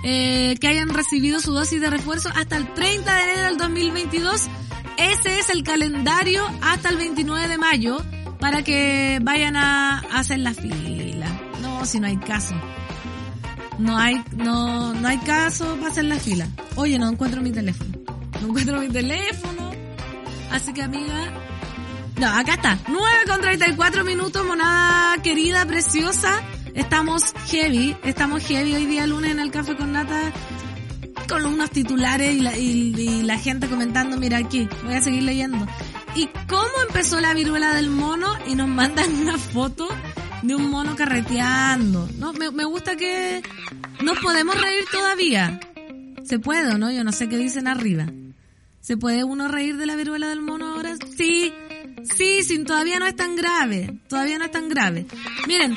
[0.03, 4.49] eh, que hayan recibido su dosis de refuerzo hasta el 30 de enero del 2022.
[4.97, 8.03] Ese es el calendario hasta el 29 de mayo
[8.39, 11.27] para que vayan a, hacer la fila.
[11.61, 12.55] No, si no hay caso.
[13.79, 16.47] No hay, no, no hay caso para hacer la fila.
[16.77, 17.91] Oye, no encuentro mi teléfono.
[18.41, 19.71] No encuentro mi teléfono.
[20.51, 21.33] Así que amiga,
[22.21, 22.79] no, acá está.
[22.87, 26.43] 9 con 34 minutos, monada querida, preciosa.
[26.75, 30.33] Estamos heavy, estamos heavy hoy día lunes en el Café con Nata
[31.29, 35.65] con unos titulares y la, gente comentando, mira aquí, voy a seguir leyendo.
[36.17, 38.27] ¿Y cómo empezó la viruela del mono?
[38.49, 39.89] Y nos mandan una foto
[40.43, 42.09] de un mono carreteando.
[42.19, 43.43] No, me, me gusta que
[44.03, 45.61] nos podemos reír todavía.
[46.25, 46.91] ¿Se puede no?
[46.91, 48.07] Yo no sé qué dicen arriba.
[48.81, 50.97] ¿Se puede uno reír de la viruela del mono ahora?
[51.17, 51.53] Sí,
[52.17, 54.01] sí, sí, todavía no es tan grave.
[54.09, 55.07] Todavía no es tan grave.
[55.47, 55.77] Miren,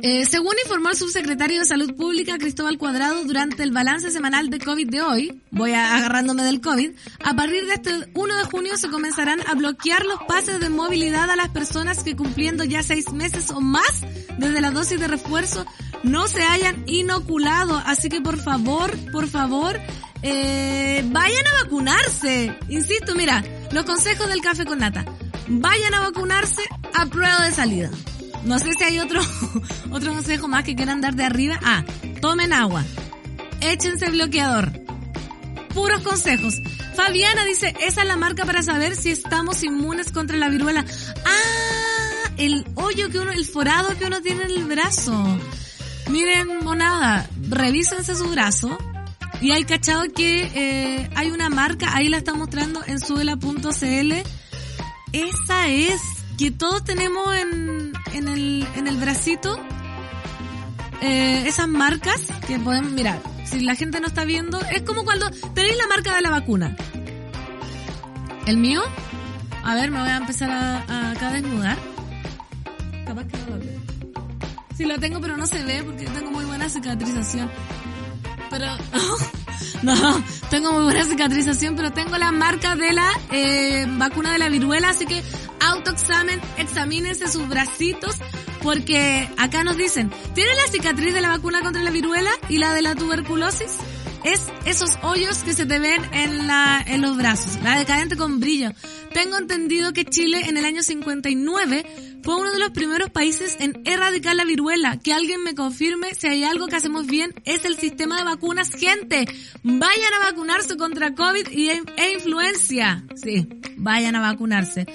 [0.00, 4.60] Eh, según informó el subsecretario de Salud Pública Cristóbal Cuadrado durante el balance semanal de
[4.60, 6.92] COVID de hoy, voy agarrándome del COVID,
[7.24, 11.28] a partir de este 1 de junio se comenzarán a bloquear los pases de movilidad
[11.30, 14.02] a las personas que cumpliendo ya seis meses o más
[14.38, 15.66] desde la dosis de refuerzo
[16.04, 17.82] no se hayan inoculado.
[17.84, 19.80] Así que por favor, por favor,
[20.22, 22.56] eh, vayan a vacunarse.
[22.68, 25.04] Insisto, mira, los consejos del café con nata.
[25.48, 26.62] Vayan a vacunarse
[26.94, 27.90] a prueba de salida.
[28.44, 29.20] No sé si hay otro,
[29.90, 31.58] otro consejo más que quieran dar de arriba.
[31.62, 31.84] Ah,
[32.20, 32.84] tomen agua.
[33.60, 34.72] Échense bloqueador.
[35.74, 36.54] Puros consejos.
[36.94, 40.84] Fabiana dice, esa es la marca para saber si estamos inmunes contra la viruela.
[41.24, 45.12] Ah, el hoyo que uno, el forado que uno tiene en el brazo.
[46.10, 48.78] Miren, monada, revísense su brazo.
[49.40, 54.12] Y hay cachado que eh, hay una marca, ahí la está mostrando en suela.cl.
[55.12, 56.00] Esa es,
[56.38, 59.58] que todos tenemos en, en, el, en el bracito.
[61.00, 65.30] Eh, esas marcas que podemos, mirar, si la gente no está viendo, es como cuando
[65.54, 66.76] tenéis la marca de la vacuna.
[68.46, 68.82] ¿El mío?
[69.64, 71.76] A ver, me voy a empezar a, a acá a desnudar.
[73.04, 73.80] Capaz que no lo veo.
[74.76, 77.50] Sí lo tengo, pero no se ve porque tengo muy buena cicatrización.
[78.50, 78.66] Pero,
[79.82, 84.48] no, tengo muy buena cicatrización, pero tengo la marca de la eh, vacuna de la
[84.48, 85.22] viruela, así que
[85.68, 88.16] autoexamen, examínense sus bracitos,
[88.62, 92.74] porque acá nos dicen, ¿tiene la cicatriz de la vacuna contra la viruela y la
[92.74, 93.76] de la tuberculosis?
[94.24, 98.40] es esos hoyos que se te ven en la, en los brazos, la decadente con
[98.40, 98.70] brillo.
[99.12, 101.86] Tengo entendido que Chile en el año 59
[102.22, 104.98] fue uno de los primeros países en erradicar la viruela.
[104.98, 108.72] Que alguien me confirme si hay algo que hacemos bien es el sistema de vacunas.
[108.72, 109.26] Gente,
[109.62, 113.04] vayan a vacunarse contra COVID y, e influencia.
[113.16, 114.86] Sí, vayan a vacunarse.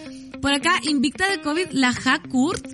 [0.43, 2.67] Por acá, invicta de COVID, la Hakurt.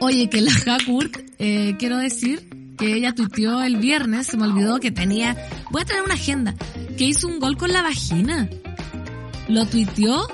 [0.00, 4.80] Oye, que la Hakurt, eh, quiero decir que ella tuiteó el viernes, se me olvidó
[4.80, 5.36] que tenía,
[5.70, 6.56] voy a tener una agenda,
[6.98, 8.48] que hizo un gol con la vagina.
[9.46, 10.26] Lo tuiteó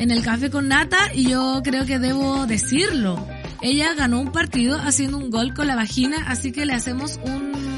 [0.00, 3.24] en el café con nata y yo creo que debo decirlo.
[3.62, 7.73] Ella ganó un partido haciendo un gol con la vagina, así que le hacemos un,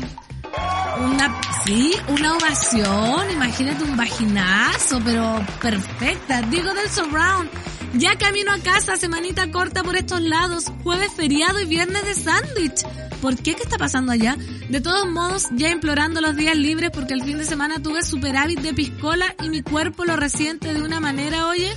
[1.01, 6.43] una, sí, una ovación, imagínate un vaginazo, pero perfecta.
[6.43, 7.51] Digo del surround.
[7.95, 12.83] Ya camino a casa, semanita corta por estos lados, jueves feriado y viernes de sándwich.
[13.23, 13.55] ¿Por qué?
[13.55, 14.37] ¿Qué está pasando allá?
[14.69, 18.61] De todos modos, ya implorando los días libres porque el fin de semana tuve superávit
[18.61, 21.73] de piscola y mi cuerpo lo resiente de una manera, oye.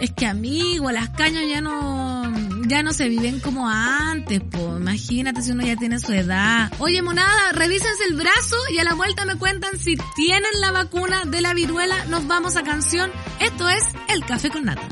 [0.00, 2.32] Es que amigo, las cañas ya no,
[2.66, 6.72] ya no se viven como antes, pues imagínate si uno ya tiene su edad.
[6.78, 11.26] Oye, monada, revísense el brazo y a la vuelta me cuentan si tienen la vacuna
[11.26, 12.06] de la viruela.
[12.06, 13.10] Nos vamos a canción.
[13.40, 14.88] Esto es El Café con Nata.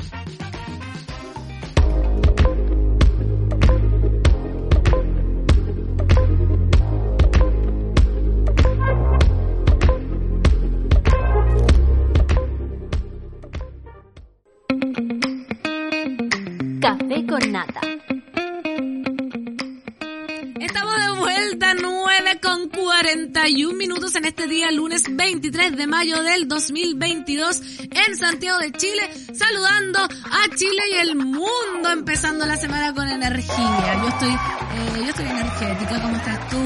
[23.01, 29.09] 41 minutos en este día lunes 23 de mayo del 2022 en Santiago de Chile,
[29.33, 34.01] saludando a Chile y el mundo, empezando la semana con energía.
[34.01, 36.01] Yo estoy, eh, yo estoy energética.
[36.01, 36.57] ¿Cómo estás tú?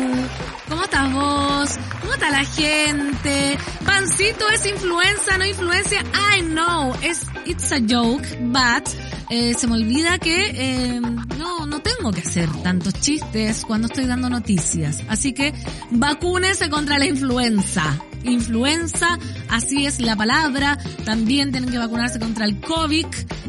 [0.70, 1.70] ¿Cómo estás vos?
[2.02, 3.58] ¿Cómo está la gente?
[3.86, 6.02] Pancito es influenza, no influencia.
[6.36, 8.90] I know, es it's a joke, but
[9.30, 11.02] eh, se me olvida que eh,
[11.38, 15.02] no, no tengo que hacer tantos chistes cuando estoy dando noticias.
[15.08, 15.54] Así que
[15.92, 18.00] vacúnese contra la influenza.
[18.24, 19.18] Influenza,
[19.50, 20.78] así es la palabra.
[21.06, 23.08] También tienen que vacunarse contra el COVID.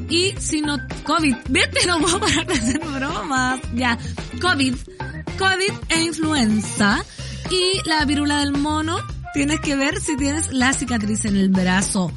[0.09, 3.61] Y si no, COVID, vete, no puedo parar de hacer bromas.
[3.75, 3.99] Ya,
[4.41, 4.75] COVID,
[5.39, 7.05] COVID e influenza.
[7.51, 8.97] Y la virula del mono,
[9.33, 12.11] tienes que ver si tienes la cicatriz en el brazo.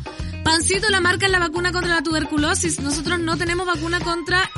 [0.47, 2.79] Pancito, la marca es la vacuna contra la tuberculosis.
[2.79, 4.49] Nosotros no tenemos vacuna contra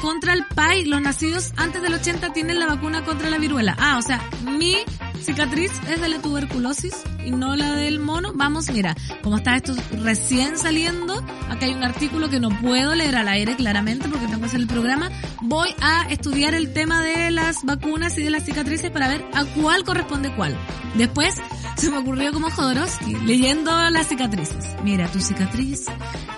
[0.00, 0.86] contra el PAI.
[0.86, 3.76] Los nacidos antes del 80 tienen la vacuna contra la viruela.
[3.78, 4.76] Ah, o sea, mi
[5.20, 8.32] cicatriz es de la tuberculosis y no la del mono.
[8.34, 11.18] Vamos, mira, como está esto recién saliendo,
[11.50, 14.60] acá hay un artículo que no puedo leer al aire claramente porque tengo que hacer
[14.60, 15.10] el programa.
[15.42, 19.44] Voy a estudiar el tema de las vacunas y de las cicatrices para ver a
[19.44, 20.56] cuál corresponde cuál.
[20.94, 21.34] Después
[21.76, 24.66] se me ocurrió como Jodorowsky, leyendo las cicatrices.
[24.82, 25.86] Mira, tu cicatriz,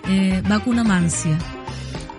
[0.08, 1.38] eh, vacuna mancia.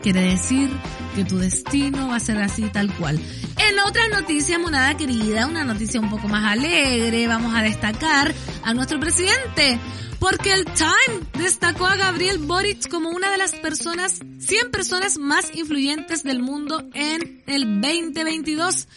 [0.04, 0.70] Quiere decir
[1.16, 3.20] que tu destino va a ser así tal cual.
[3.58, 8.74] En otras noticias, monada querida, una noticia un poco más alegre, vamos a destacar a
[8.74, 9.80] nuestro presidente.
[10.20, 15.56] Porque el Time destacó a Gabriel Boric como una de las personas, 100 personas más
[15.56, 18.88] influyentes del mundo en el 2022.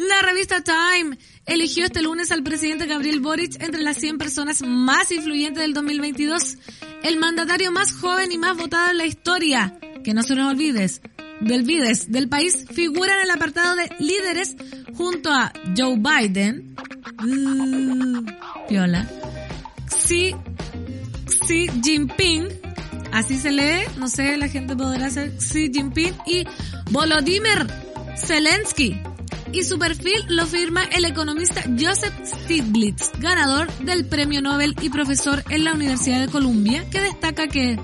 [0.00, 5.12] La revista Time eligió este lunes al presidente Gabriel Boric entre las 100 personas más
[5.12, 6.56] influyentes del 2022,
[7.02, 9.78] el mandatario más joven y más votado en la historia.
[10.02, 11.02] Que no se nos olvides,
[11.40, 14.56] del país figura en el apartado de líderes
[14.94, 16.74] junto a Joe Biden,
[17.22, 18.24] uh,
[18.70, 19.06] Piola,
[19.86, 20.34] Xi,
[21.46, 22.48] Xi Jinping,
[23.12, 26.46] así se lee, no sé, la gente podrá hacer Xi Jinping y
[26.90, 27.66] Volodymyr
[28.16, 29.02] Zelensky.
[29.52, 35.42] Y su perfil lo firma el economista Joseph Stiglitz, ganador del premio Nobel y profesor
[35.50, 37.78] en la Universidad de Columbia, que destaca que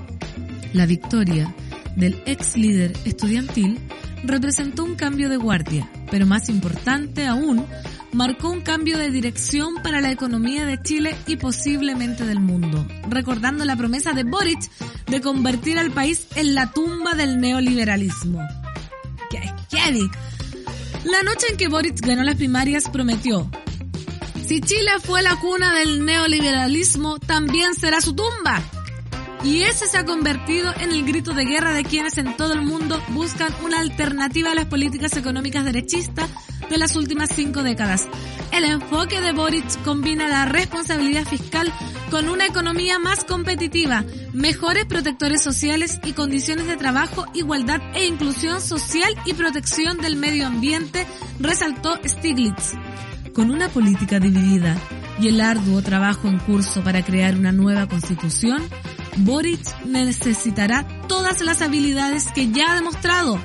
[0.73, 1.53] la victoria
[1.97, 3.79] del ex líder estudiantil
[4.23, 7.65] representó un cambio de guardia, pero más importante aún,
[8.13, 13.65] marcó un cambio de dirección para la economía de Chile y posiblemente del mundo, recordando
[13.65, 14.69] la promesa de Boric
[15.07, 18.39] de convertir al país en la tumba del neoliberalismo.
[19.29, 19.41] ¡Qué
[19.75, 20.09] heavy!
[21.09, 23.49] La noche en que Boric ganó las primarias prometió,
[24.45, 28.61] si Chile fue la cuna del neoliberalismo, también será su tumba.
[29.41, 32.61] Y ese se ha convertido en el grito de guerra de quienes en todo el
[32.61, 36.29] mundo buscan una alternativa a las políticas económicas derechistas
[36.69, 38.07] de las últimas cinco décadas.
[38.51, 41.71] El enfoque de Boric combina la responsabilidad fiscal
[42.09, 48.61] con una economía más competitiva, mejores protectores sociales y condiciones de trabajo, igualdad e inclusión
[48.61, 51.05] social y protección del medio ambiente,
[51.39, 52.73] resaltó Stiglitz.
[53.33, 54.75] Con una política dividida
[55.19, 58.63] y el arduo trabajo en curso para crear una nueva constitución,
[59.17, 63.39] Boric necesitará todas las habilidades que ya ha demostrado,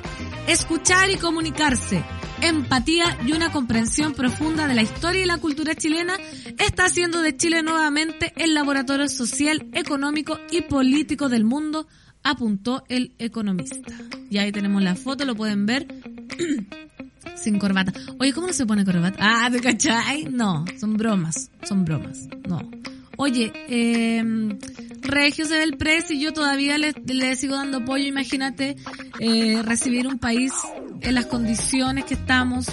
[0.47, 2.03] escuchar y comunicarse,
[2.47, 6.15] empatía y una comprensión profunda de la historia y la cultura chilena,
[6.59, 11.87] está haciendo de Chile nuevamente el laboratorio social, económico y político del mundo,
[12.23, 13.93] apuntó el economista.
[14.29, 15.87] Y ahí tenemos la foto, lo pueden ver.
[17.35, 17.93] sin corbata.
[18.19, 19.17] Oye, ¿cómo no se pone corbata?
[19.19, 20.25] Ah, ¿te cachai?
[20.25, 22.59] No, son bromas, son bromas, no.
[23.17, 24.23] Oye, eh,
[25.01, 28.05] Regio se ve el precio y yo todavía le, sigo dando apoyo.
[28.05, 28.75] Imagínate
[29.19, 30.53] eh, recibir un país
[31.01, 32.67] en las condiciones que estamos,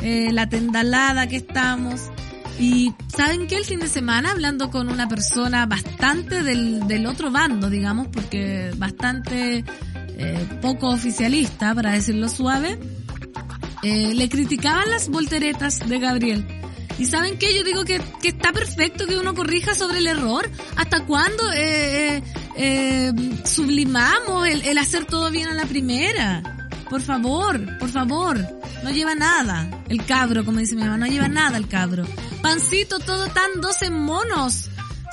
[0.00, 2.10] eh, la tendalada que estamos.
[2.58, 3.56] Y ¿saben qué?
[3.56, 8.70] El fin de semana hablando con una persona bastante del, del otro bando, digamos, porque
[8.76, 9.64] bastante
[10.22, 12.78] eh, poco oficialista, para decirlo suave,
[13.82, 16.59] eh, le criticaban las volteretas de Gabriel
[17.00, 17.54] ¿Y saben qué?
[17.54, 20.48] Yo digo que, que está perfecto que uno corrija sobre el error.
[20.76, 22.22] ¿Hasta cuándo eh, eh,
[22.56, 23.12] eh,
[23.46, 26.68] sublimamos el, el hacer todo bien a la primera?
[26.90, 28.38] Por favor, por favor.
[28.84, 29.82] No lleva nada.
[29.88, 32.04] El cabro, como dice mi mamá, no lleva nada el cabro.
[32.42, 34.68] Pancito, todo tan 12 monos.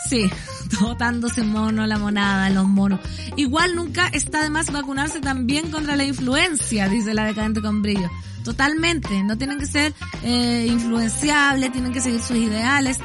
[0.09, 0.29] Sí,
[1.19, 2.99] 12 monos, la monada, los monos.
[3.35, 8.09] Igual nunca está de más vacunarse también contra la influencia, dice la decadente con brillo.
[8.43, 12.99] Totalmente, no tienen que ser eh, influenciables, tienen que seguir sus ideales.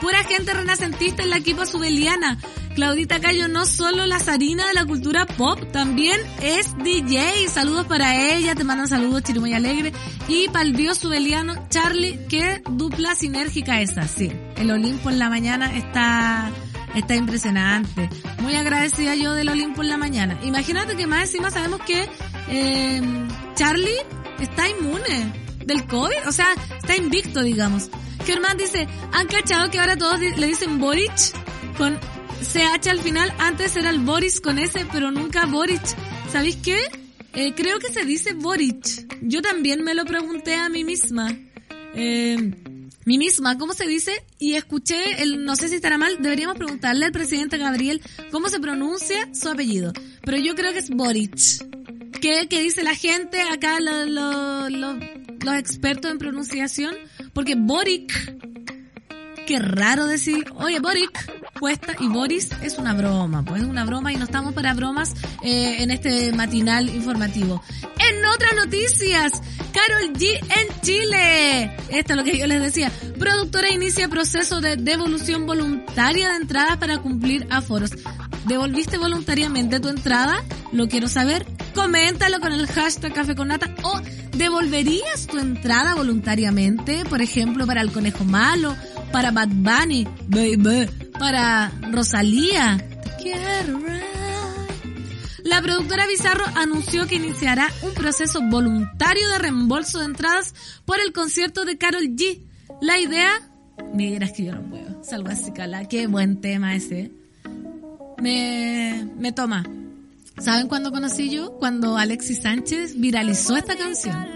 [0.00, 2.38] Pura gente renacentista en la equipa subeliana.
[2.74, 7.48] Claudita Cayo no solo la zarina de la cultura pop, también es DJ.
[7.48, 9.92] Saludos para ella, te mandan saludos Chirimoy Alegre.
[10.26, 14.32] Y para el bio subeliano Charlie, qué dupla sinérgica esa, sí.
[14.56, 16.50] El Olimpo en la mañana está,
[16.94, 18.08] está impresionante.
[18.40, 20.38] Muy agradecida yo del Olimpo en la mañana.
[20.42, 22.08] Imagínate que más encima sabemos que
[22.48, 23.02] eh,
[23.54, 23.98] Charlie
[24.40, 25.32] está inmune
[25.64, 26.48] del COVID, o sea,
[26.78, 27.90] está invicto, digamos.
[28.24, 31.12] Germán dice, ¿han cachado que ahora todos le dicen Boric?
[31.76, 31.98] Con
[32.40, 35.82] CH al final, antes era el Boris con S, pero nunca Boric.
[36.30, 36.80] ¿Sabéis qué?
[37.34, 39.06] Eh, creo que se dice Boric.
[39.22, 41.36] Yo también me lo pregunté a mí misma.
[41.94, 42.54] Eh,
[43.04, 44.12] mí misma, ¿cómo se dice?
[44.38, 48.60] Y escuché, el, no sé si estará mal, deberíamos preguntarle al presidente Gabriel cómo se
[48.60, 49.92] pronuncia su apellido.
[50.22, 51.34] Pero yo creo que es Boric.
[52.20, 54.98] ¿Qué, qué dice la gente acá, lo, lo, lo,
[55.44, 56.94] los expertos en pronunciación?
[57.32, 58.12] Porque Boric,
[59.46, 61.39] qué raro decir, oye Boric,
[61.98, 65.82] y Boris es una broma, pues es una broma y no estamos para bromas eh,
[65.82, 67.62] en este matinal informativo.
[67.98, 69.32] En otras noticias,
[69.72, 71.76] Carol G en Chile.
[71.90, 72.90] Esto es lo que yo les decía.
[73.18, 77.90] Productora inicia proceso de devolución voluntaria de entradas para cumplir aforos.
[78.46, 80.42] ¿Devolviste voluntariamente tu entrada?
[80.72, 81.44] Lo quiero saber.
[81.74, 84.00] Coméntalo con el hashtag Café con Nata o
[84.34, 87.04] ¿devolverías tu entrada voluntariamente?
[87.04, 88.74] Por ejemplo, para el Conejo Malo,
[89.12, 90.88] para Bad Bunny, baby,
[91.20, 92.82] para Rosalía.
[95.44, 100.54] La productora Bizarro anunció que iniciará un proceso voluntario de reembolso de entradas
[100.86, 102.40] por el concierto de Carol G.
[102.80, 103.30] La idea,
[103.92, 107.12] mira, es que yo no puedo, salgo así, cala, qué buen tema ese.
[108.18, 109.64] Me, me toma.
[110.38, 111.52] ¿Saben cuándo conocí yo?
[111.58, 114.26] Cuando Alexis Sánchez viralizó esta canción.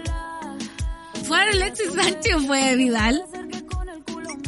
[1.23, 3.23] ¿Fue Alexis Sánchez o fue Vidal?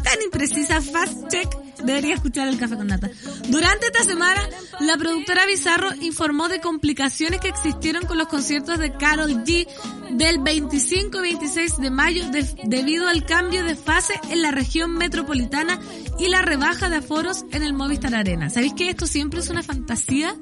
[0.03, 1.66] Tan imprecisa, fast check.
[1.83, 3.09] Debería escuchar el café con nata.
[3.49, 4.41] Durante esta semana,
[4.79, 9.67] la productora Bizarro informó de complicaciones que existieron con los conciertos de Carol G
[10.11, 12.23] del 25 y 26 de mayo
[12.63, 15.79] debido al cambio de fase en la región metropolitana
[16.19, 18.49] y la rebaja de aforos en el Movistar Arena.
[18.49, 20.35] ¿Sabéis que esto siempre es una fantasía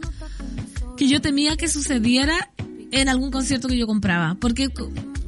[0.97, 2.51] que yo temía que sucediera
[2.91, 4.37] en algún concierto que yo compraba?
[4.39, 4.69] Porque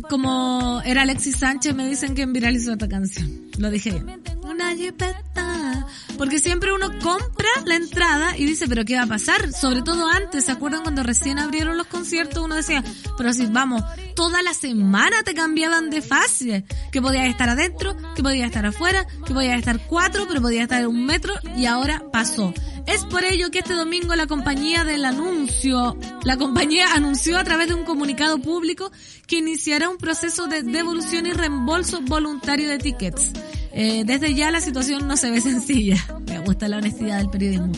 [0.10, 3.48] como era Alexis Sánchez, me dicen que viralizó esta canción.
[3.58, 4.22] Lo dije bien.
[4.44, 5.86] Una jipeta.
[6.18, 9.54] Porque siempre uno compra la entrada y dice, pero ¿qué va a pasar?
[9.54, 12.44] Sobre todo antes, ¿se acuerdan cuando recién abrieron los conciertos?
[12.44, 12.84] Uno decía,
[13.18, 13.84] pero si vamos,
[14.16, 16.66] toda la semana te cambiaban de fase.
[16.92, 20.88] Que podías estar adentro, que podías estar afuera, que podías estar cuatro, pero podías estar
[20.88, 22.54] un metro y ahora pasó.
[22.88, 27.68] Es por ello que este domingo la compañía del anuncio, la compañía anunció a través
[27.68, 28.92] de un comunicado público
[29.28, 33.32] que iniciará un proceso de devolución y reembolso voluntario de tickets.
[33.80, 35.98] Eh, desde ya la situación no se ve sencilla.
[36.28, 37.74] Me gusta la honestidad del periodismo.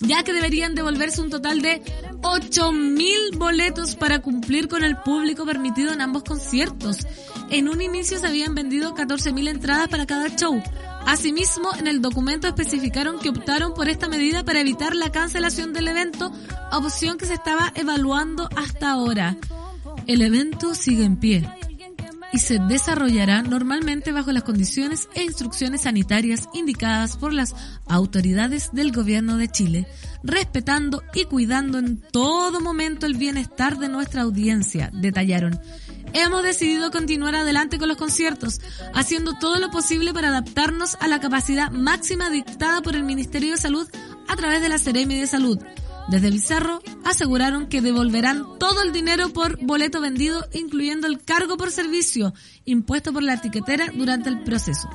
[0.00, 1.82] Ya que deberían devolverse un total de
[2.22, 7.06] 8.000 boletos para cumplir con el público permitido en ambos conciertos.
[7.50, 10.60] En un inicio se habían vendido 14.000 entradas para cada show.
[11.06, 15.88] Asimismo, en el documento especificaron que optaron por esta medida para evitar la cancelación del
[15.88, 16.32] evento,
[16.72, 19.36] opción que se estaba evaluando hasta ahora.
[20.06, 21.48] El evento sigue en pie
[22.32, 27.54] y se desarrollará normalmente bajo las condiciones e instrucciones sanitarias indicadas por las
[27.86, 29.86] autoridades del gobierno de Chile,
[30.22, 35.60] respetando y cuidando en todo momento el bienestar de nuestra audiencia, detallaron.
[36.14, 38.60] Hemos decidido continuar adelante con los conciertos,
[38.94, 43.58] haciendo todo lo posible para adaptarnos a la capacidad máxima dictada por el Ministerio de
[43.58, 43.88] Salud
[44.28, 45.58] a través de la Seremi de Salud.
[46.08, 51.70] Desde Bizarro aseguraron que devolverán todo el dinero por boleto vendido, incluyendo el cargo por
[51.70, 52.34] servicio
[52.64, 54.88] impuesto por la etiquetera durante el proceso.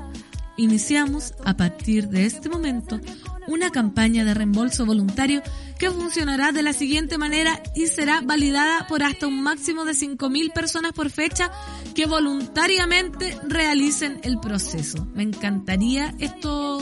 [0.57, 2.99] Iniciamos, a partir de este momento,
[3.47, 5.43] una campaña de reembolso voluntario
[5.77, 10.51] que funcionará de la siguiente manera y será validada por hasta un máximo de 5.000
[10.51, 11.51] personas por fecha
[11.93, 15.07] que voluntariamente realicen el proceso.
[15.13, 16.81] Me encantaría esto.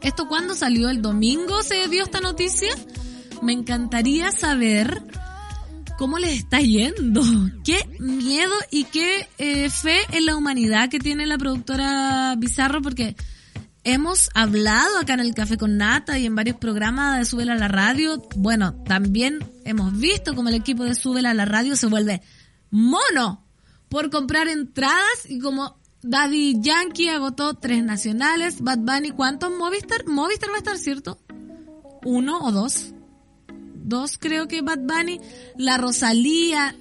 [0.00, 0.88] ¿Esto cuándo salió?
[0.88, 2.70] ¿El domingo se dio esta noticia?
[3.42, 5.02] Me encantaría saber
[5.98, 7.22] cómo les está yendo.
[7.64, 13.16] Qué miedo y qué eh, fe en la humanidad que tiene la productora Bizarro porque
[13.84, 17.56] hemos hablado acá en el Café con Nata y en varios programas de Súbela a
[17.56, 18.22] la Radio.
[18.36, 22.22] Bueno, también hemos visto como el equipo de Súbela a la Radio se vuelve
[22.70, 23.44] mono
[23.88, 30.06] por comprar entradas y como Daddy Yankee agotó tres nacionales, Bad Bunny, ¿cuántos Movistar?
[30.06, 31.18] Movistar va a estar, ¿cierto?
[32.04, 32.94] ¿Uno o dos?
[33.82, 35.20] Dos creo que Bad Bunny,
[35.56, 36.74] la Rosalía,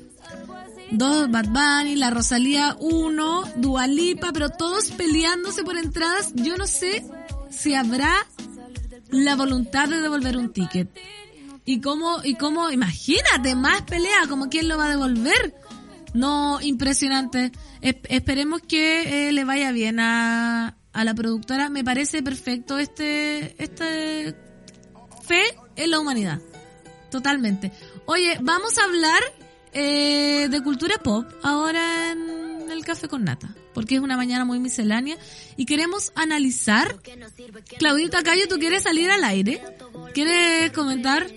[0.92, 6.34] dos Bad Bunny, la Rosalía uno, Dualipa, pero todos peleándose por entradas.
[6.36, 7.06] Yo no sé
[7.50, 8.14] si habrá
[9.10, 10.90] la voluntad de devolver un ticket.
[11.66, 15.56] Y cómo, y cómo, imagínate, más pelea, como quién lo va a devolver.
[16.14, 17.52] No, impresionante.
[17.82, 21.70] esperemos que eh, le vaya bien a, a la productora.
[21.70, 24.36] Me parece perfecto este, este
[25.24, 25.44] fe
[25.76, 26.42] en la humanidad.
[27.10, 27.72] Totalmente.
[28.06, 29.22] Oye, vamos a hablar
[29.74, 34.60] eh, de cultura pop ahora en el café con nata, porque es una mañana muy
[34.60, 35.18] miscelánea
[35.58, 36.98] y queremos analizar.
[37.78, 39.62] Claudita Cayo, ¿tú quieres salir al aire?
[40.14, 41.28] ¿Quieres comentar?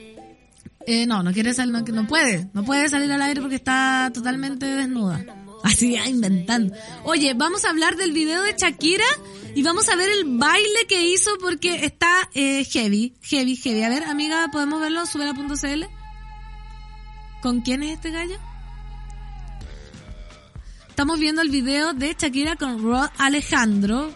[0.86, 4.10] Eh, no, no quiere salir, no, no puede, no puede salir al aire porque está
[4.12, 5.24] totalmente desnuda.
[5.62, 6.74] Así, inventando.
[7.04, 9.04] Oye, vamos a hablar del video de Shakira
[9.54, 13.82] y vamos a ver el baile que hizo porque está eh, heavy, heavy, heavy.
[13.82, 15.06] A ver, amiga, ¿podemos verlo?
[15.06, 15.84] Subela.cl.
[17.42, 18.38] ¿Con quién es este gallo?
[20.88, 24.12] Estamos viendo el video de Shakira con Rod Alejandro.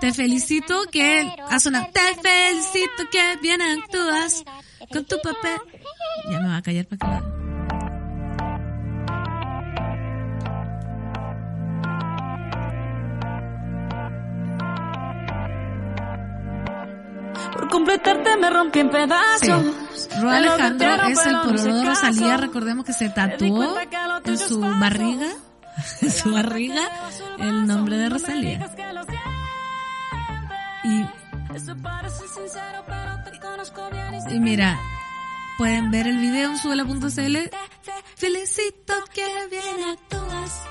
[0.00, 1.86] Te felicito que ha sonado.
[1.92, 4.42] Te felicito que bien actúas
[4.92, 5.60] con tu papel.
[6.30, 7.41] Ya me va a callar para que
[17.52, 19.64] Por completarte me rompí en pedazos.
[19.94, 20.08] Sí.
[20.26, 23.76] Alejandro es el pororo de Rosalía, recordemos que se tatuó
[24.24, 25.28] en su barriga,
[26.00, 26.82] en su barriga,
[27.38, 28.70] el nombre de Rosalía.
[30.84, 31.06] Y,
[34.34, 34.78] y mira,
[35.58, 37.36] pueden ver el video en suela.cl.
[38.16, 40.62] Felicito que bien actúas.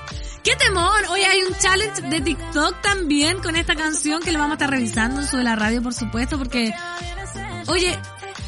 [0.42, 1.00] ¡Qué temor!
[1.10, 4.70] Hoy hay un challenge de TikTok también con esta canción que le vamos a estar
[4.70, 6.74] revisando en Suela Radio, por supuesto, porque,
[7.68, 7.96] oye,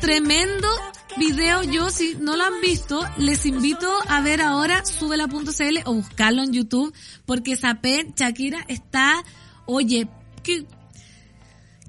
[0.01, 0.68] tremendo
[1.16, 1.62] video.
[1.62, 6.53] Yo, si no lo han visto, les invito a ver ahora subela.cl o buscarlo en
[6.53, 6.92] YouTube,
[7.26, 9.22] porque Sapé, Shakira está,
[9.66, 10.09] oye,
[10.42, 10.66] qué,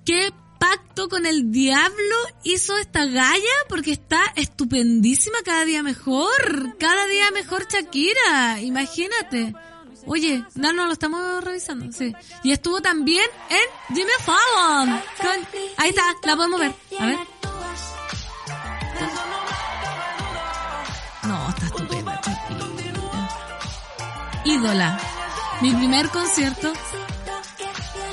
[0.06, 6.78] qué pacto con el diablo hizo esta galla porque está estupendísima cada día mejor.
[6.78, 8.62] Cada día mejor Shakira.
[8.62, 9.56] Imagínate.
[10.08, 12.14] Oye, no, no, lo estamos revisando, sí.
[12.44, 15.02] Y estuvo también en Jimmy Fallon.
[15.78, 16.74] ahí está, la podemos ver.
[17.00, 17.20] A ver.
[21.24, 22.22] No, está estupenda.
[24.44, 25.00] Ídola.
[25.62, 26.72] Mi primer concierto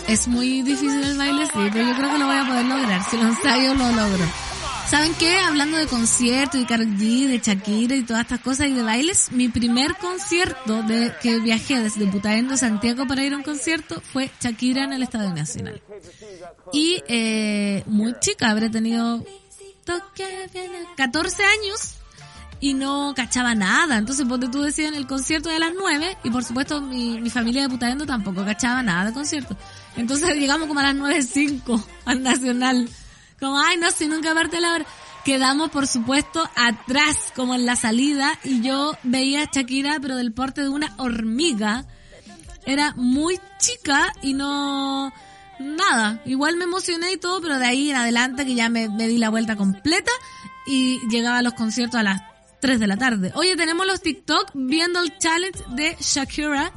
[0.08, 3.04] es muy difícil el baile, sí, pero yo creo que lo voy a poder lograr.
[3.10, 4.51] Si lo ensayo, lo logro.
[4.88, 5.38] ¿Saben qué?
[5.38, 9.32] Hablando de conciertos y Karol G, de Shakira y todas estas cosas y de bailes,
[9.32, 14.30] mi primer concierto de que viajé desde Putaendo Santiago para ir a un concierto fue
[14.40, 15.80] Shakira en el Estadio Nacional.
[16.72, 19.24] Y eh, muy chica, habré tenido
[20.96, 21.94] 14 años
[22.60, 23.96] y no cachaba nada.
[23.96, 27.30] Entonces, ponte tú decías en el concierto de las 9 y por supuesto mi, mi
[27.30, 29.56] familia de Putaendo tampoco cachaba nada de concierto.
[29.96, 32.88] Entonces llegamos como a las 9.05 al Nacional.
[33.42, 34.86] Como, ay, no sé, nunca parte la hora.
[35.24, 40.32] Quedamos, por supuesto, atrás, como en la salida, y yo veía a Shakira, pero del
[40.32, 41.84] porte de una hormiga.
[42.66, 45.12] Era muy chica y no...
[45.58, 49.08] Nada, igual me emocioné y todo, pero de ahí en adelante que ya me, me
[49.08, 50.12] di la vuelta completa
[50.64, 52.22] y llegaba a los conciertos a las
[52.60, 53.32] 3 de la tarde.
[53.34, 56.72] Oye, tenemos los TikTok viendo el challenge de Shakira.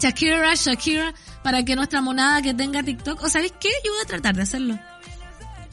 [0.00, 1.12] Shakira, Shakira,
[1.42, 4.42] para que nuestra monada que tenga TikTok, o sabéis qué, yo voy a tratar de
[4.42, 4.78] hacerlo.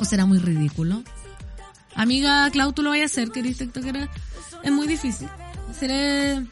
[0.04, 1.02] ¿O será muy ridículo?
[1.96, 4.10] Amiga Clau, tú lo vas a hacer, que eres tiktokera.
[4.62, 5.30] Es muy difícil.
[5.80, 6.46] Seré...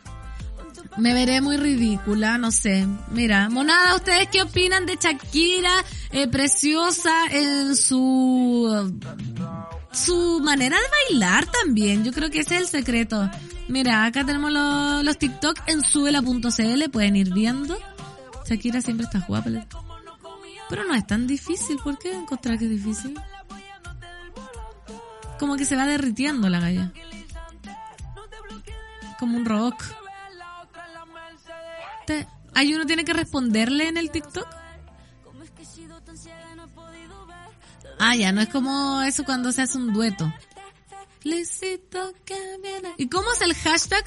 [0.95, 2.87] Me veré muy ridícula, no sé.
[3.09, 5.83] Mira, monada, ¿ustedes qué opinan de Shakira?
[6.11, 8.97] Eh, preciosa en su...
[9.91, 12.05] Su manera de bailar también.
[12.05, 13.29] Yo creo que ese es el secreto.
[13.67, 17.77] Mira, acá tenemos los, los TikTok en suela.cl, pueden ir viendo.
[18.47, 19.49] Shakira siempre está guapa.
[20.69, 23.13] Pero no es tan difícil, ¿por qué encontrar que es difícil?
[25.41, 26.93] Como que se va derritiendo la galla.
[29.17, 29.83] Como un rock.
[32.05, 34.47] Te, ¿Hay uno tiene que responderle en el TikTok?
[37.97, 40.31] Ah, ya, no es como eso cuando se hace un dueto.
[42.97, 44.03] ¿Y cómo es el hashtag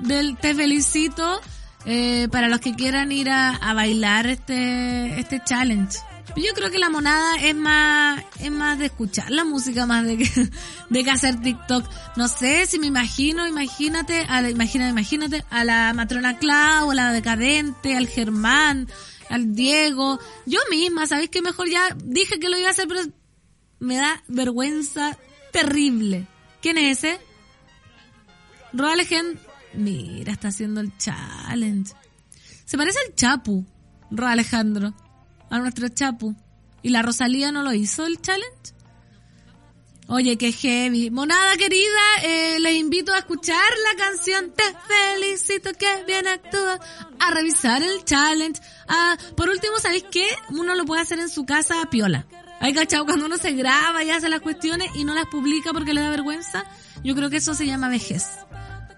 [0.00, 1.40] del te felicito
[1.84, 6.00] eh, para los que quieran ir a, a bailar este, este challenge?
[6.36, 10.18] Yo creo que la monada es más, es más de escuchar la música más de
[10.18, 10.30] que,
[10.90, 11.88] de que hacer TikTok.
[12.16, 16.94] No sé si me imagino, imagínate, a la, imagínate, imagínate, a la matrona Clau, a
[16.94, 18.86] la decadente, al Germán,
[19.30, 20.18] al Diego.
[20.44, 23.00] Yo misma, ¿sabéis que mejor ya dije que lo iba a hacer, pero
[23.78, 25.16] me da vergüenza
[25.52, 26.26] terrible.
[26.60, 27.18] ¿Quién es ese?
[28.74, 29.38] Roa Legend.
[29.72, 31.94] Mira, está haciendo el challenge.
[32.66, 33.64] Se parece al Chapu,
[34.10, 34.94] Roa Alejandro
[35.50, 36.34] a nuestro Chapu.
[36.82, 38.74] ¿Y la Rosalía no lo hizo el challenge?
[40.08, 41.10] Oye, qué heavy.
[41.10, 43.56] Monada querida, eh, les invito a escuchar
[43.90, 46.78] la canción Te felicito que bien actúa,
[47.18, 48.60] a revisar el challenge.
[48.86, 50.28] Ah, por último, ¿sabéis qué?
[50.50, 52.24] Uno lo puede hacer en su casa a piola.
[52.60, 55.92] Hay cachado cuando uno se graba y hace las cuestiones y no las publica porque
[55.92, 56.64] le da vergüenza.
[57.02, 58.26] Yo creo que eso se llama vejez.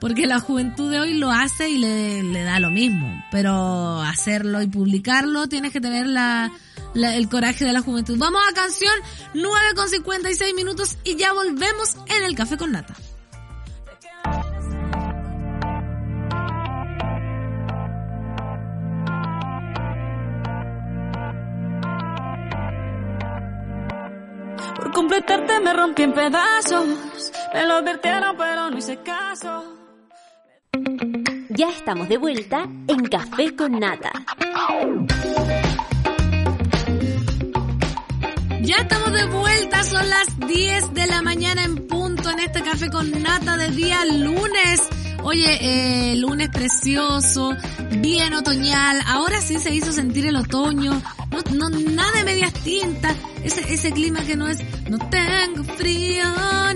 [0.01, 3.25] Porque la juventud de hoy lo hace y le, le da lo mismo.
[3.33, 6.53] Pero hacerlo y publicarlo tienes que tener la,
[6.95, 8.17] el coraje de la juventud.
[8.19, 8.95] Vamos a canción
[9.35, 12.95] 9 con 56 minutos y ya volvemos en el café con nata.
[24.77, 26.87] Por completarte me rompí en pedazos.
[27.53, 29.78] Me lo advirtieron, pero no hice caso.
[31.51, 34.13] Ya estamos de vuelta en Café con Nata.
[38.63, 42.91] Ya estamos de vuelta, son las 10 de la mañana en punto en este café
[42.91, 44.83] con nata de día lunes.
[45.23, 45.59] Oye,
[46.13, 47.57] eh, lunes precioso,
[48.01, 53.17] bien otoñal, ahora sí se hizo sentir el otoño, no, no nada de medias tintas,
[53.43, 54.59] ese, ese clima que no es,
[54.89, 56.25] no tengo frío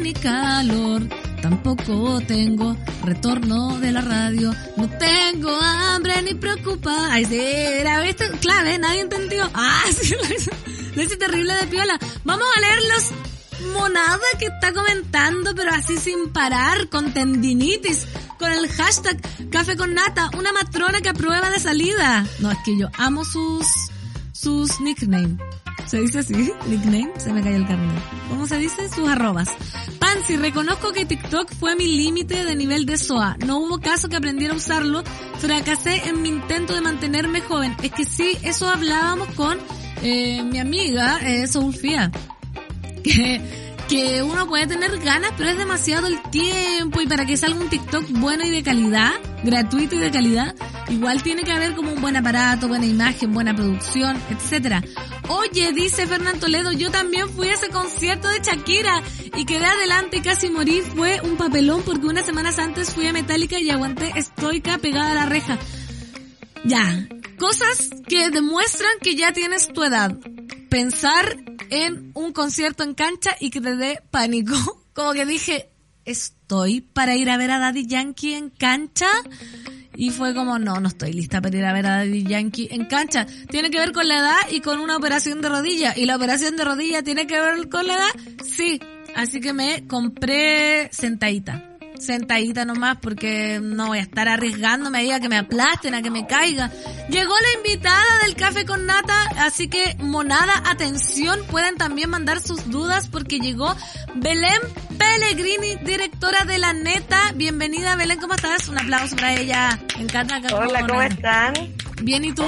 [0.01, 1.03] ni calor,
[1.43, 7.09] tampoco tengo retorno de la radio, no tengo hambre ni preocupa.
[7.11, 9.51] Ay, sí, era esto clave, nadie entendió.
[9.55, 10.15] Ah, sí,
[10.95, 11.99] lo hice, terrible de piola.
[12.25, 18.07] Vamos a leer los monada que está comentando, pero así sin parar, con tendinitis,
[18.39, 19.21] con el hashtag
[19.51, 22.27] café con nata, una matrona que aprueba de salida.
[22.41, 23.67] No, es que yo amo sus,
[24.33, 25.39] sus nicknames.
[25.87, 26.53] ¿Se dice así?
[26.67, 27.11] ¿Nickname?
[27.19, 28.03] Se me cayó el carnet.
[28.29, 28.89] ¿Cómo se dice?
[28.89, 29.49] Sus arrobas.
[29.99, 33.37] Pansy, reconozco que TikTok fue mi límite de nivel de SOA.
[33.47, 35.03] No hubo caso que aprendiera a usarlo.
[35.39, 37.77] Fracasé en mi intento de mantenerme joven.
[37.83, 39.59] Es que sí, eso hablábamos con
[40.03, 42.11] eh, mi amiga eh, Soulfia.
[43.03, 43.41] Que,
[43.89, 47.69] que uno puede tener ganas, pero es demasiado el tiempo y para que salga un
[47.69, 49.11] TikTok bueno y de calidad,
[49.43, 50.55] gratuito y de calidad,
[50.89, 54.83] igual tiene que haber como un buen aparato, buena imagen, buena producción, etcétera.
[55.29, 59.03] Oye, dice Fernando Toledo, yo también fui a ese concierto de Shakira
[59.37, 60.81] y quedé adelante y casi morí.
[60.81, 65.15] Fue un papelón porque unas semanas antes fui a Metallica y aguanté estoica pegada a
[65.15, 65.59] la reja.
[66.65, 67.09] Ya,
[67.39, 70.17] cosas que demuestran que ya tienes tu edad.
[70.69, 71.39] Pensar
[71.71, 74.55] en un concierto en cancha y que te dé pánico.
[74.93, 75.71] Como que dije,
[76.05, 79.09] estoy para ir a ver a Daddy Yankee en cancha.
[79.95, 82.87] Y fue como, no, no estoy lista para ir a ver a Daddy Yankee en
[82.87, 83.27] cancha.
[83.49, 85.95] Tiene que ver con la edad y con una operación de rodilla.
[85.97, 88.11] ¿Y la operación de rodilla tiene que ver con la edad?
[88.45, 88.81] Sí.
[89.15, 91.72] Así que me compré sentadita
[92.03, 96.11] sentadita nomás porque no voy a estar arriesgándome ahí a que me aplasten, a que
[96.11, 96.71] me caiga.
[97.09, 102.69] Llegó la invitada del café con nata, así que monada, atención, pueden también mandar sus
[102.71, 103.75] dudas porque llegó
[104.15, 104.61] Belén
[104.99, 107.33] Pellegrini, directora de La Neta.
[107.35, 108.69] Bienvenida Belén, ¿cómo estás?
[108.69, 109.79] Un aplauso para ella.
[109.97, 110.41] Me encanta.
[110.55, 111.55] Hola, ¿cómo están?
[112.03, 112.45] Bien, ¿y tú?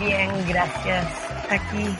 [0.00, 1.06] Bien, gracias.
[1.50, 1.96] Aquí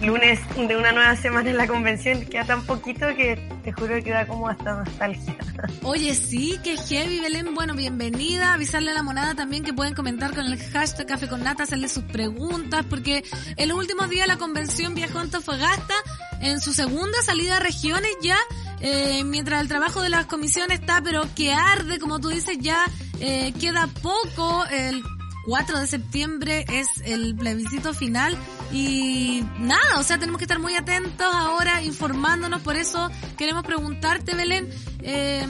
[0.00, 2.24] lunes de una nueva semana en la convención.
[2.26, 5.36] Queda tan poquito que te juro que da como hasta nostalgia.
[5.82, 7.54] Oye, sí, que heavy, Belén.
[7.54, 8.54] Bueno, bienvenida.
[8.54, 11.88] Avisarle a la monada también que pueden comentar con el hashtag Café con Nata, hacerle
[11.88, 13.24] sus preguntas, porque
[13.56, 15.94] en los últimos días la convención viajó a Antofagasta
[16.40, 18.38] en su segunda salida a regiones ya.
[18.80, 22.84] Eh, mientras el trabajo de las comisiones está, pero que arde, como tú dices, ya
[23.20, 24.64] eh, queda poco.
[24.66, 25.02] El
[25.46, 28.36] 4 de septiembre es el plebiscito final
[28.72, 34.34] y nada, o sea, tenemos que estar muy atentos ahora, informándonos, por eso queremos preguntarte,
[34.34, 34.68] Belén,
[35.02, 35.46] eh,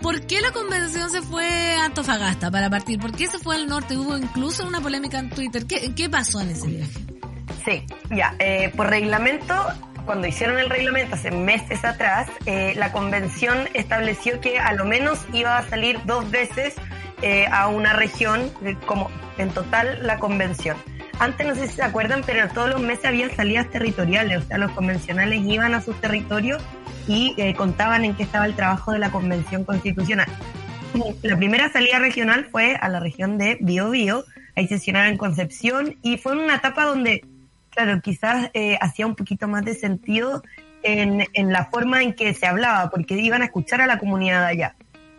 [0.00, 2.98] ¿por qué la convención se fue a Antofagasta para partir?
[2.98, 3.96] ¿Por qué se fue al norte?
[3.96, 5.66] Hubo incluso una polémica en Twitter.
[5.66, 6.92] ¿Qué, qué pasó en ese viaje?
[7.64, 9.54] Sí, ya, eh, por reglamento
[10.04, 15.20] cuando hicieron el reglamento hace meses atrás, eh, la convención estableció que a lo menos
[15.32, 16.74] iba a salir dos veces
[17.22, 18.50] eh, a una región,
[18.86, 20.76] como en total la convención.
[21.22, 24.58] Antes no sé si se acuerdan, pero todos los meses había salidas territoriales, o sea,
[24.58, 26.60] los convencionales iban a sus territorios
[27.06, 30.26] y eh, contaban en qué estaba el trabajo de la convención constitucional.
[31.22, 34.24] La primera salida regional fue a la región de Biobío,
[34.56, 37.24] ahí sesionaron en Concepción y fue una etapa donde,
[37.70, 40.42] claro, quizás eh, hacía un poquito más de sentido
[40.82, 44.44] en, en la forma en que se hablaba, porque iban a escuchar a la comunidad
[44.44, 44.74] allá.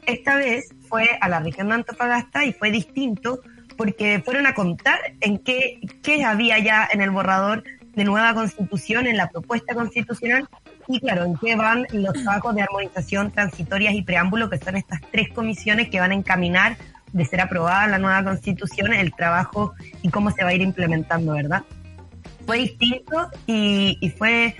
[0.06, 3.40] Esta vez fue a la región de Antofagasta y fue distinto
[3.78, 7.64] porque fueron a contar en qué, qué había ya en el borrador
[7.96, 10.48] de nueva constitución, en la propuesta constitucional,
[10.88, 15.00] y claro, en qué van los trabajos de armonización transitorias y preámbulo, que son estas
[15.12, 16.78] tres comisiones que van a encaminar
[17.12, 21.34] de ser aprobada la nueva constitución, el trabajo y cómo se va a ir implementando,
[21.34, 21.64] ¿verdad?
[22.46, 24.56] Fue distinto y, y fue,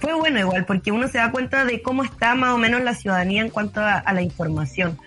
[0.00, 2.94] fue bueno igual, porque uno se da cuenta de cómo está más o menos la
[2.94, 4.98] ciudadanía en cuanto a la información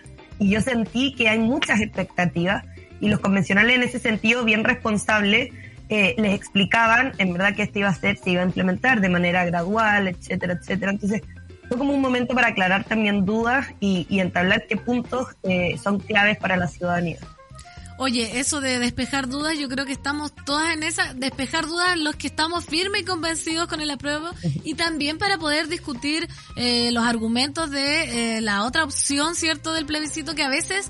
[0.41, 2.66] y yo sentí que hay muchas expectativas
[3.02, 5.49] y los convencionales en ese sentido bien responsables
[5.89, 9.10] eh, les explicaban en verdad que esto iba a ser, se iba a implementar de
[9.10, 10.91] manera gradual, etcétera, etcétera.
[10.91, 11.22] Entonces
[11.68, 16.38] fue como un momento para aclarar también dudas y, entablar qué puntos eh, son claves
[16.38, 17.20] para la ciudadanía.
[17.97, 22.16] Oye, eso de despejar dudas, yo creo que estamos todas en esa, despejar dudas los
[22.16, 24.32] que estamos firmes y convencidos con el apruebo
[24.64, 29.86] y también para poder discutir eh, los argumentos de eh, la otra opción, ¿cierto?, del
[29.86, 30.89] plebiscito que a veces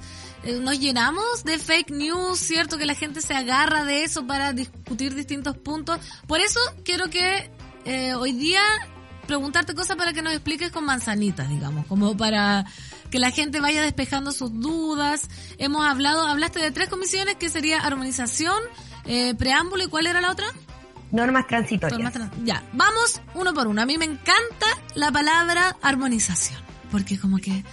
[0.62, 5.16] nos llenamos de fake news, ¿cierto?, que la gente se agarra de eso para discutir
[5.16, 6.00] distintos puntos.
[6.28, 7.50] Por eso quiero que
[8.16, 8.62] hoy día
[9.28, 12.66] preguntarte cosas para que nos expliques con manzanitas, digamos, como para
[13.10, 15.30] que la gente vaya despejando sus dudas.
[15.58, 18.62] Hemos hablado, hablaste de tres comisiones que sería armonización,
[19.06, 20.48] eh, preámbulo y cuál era la otra?
[21.12, 22.14] Normas transitorias.
[22.44, 23.82] ya, vamos uno por uno.
[23.82, 27.64] A mí me encanta la palabra armonización, porque como que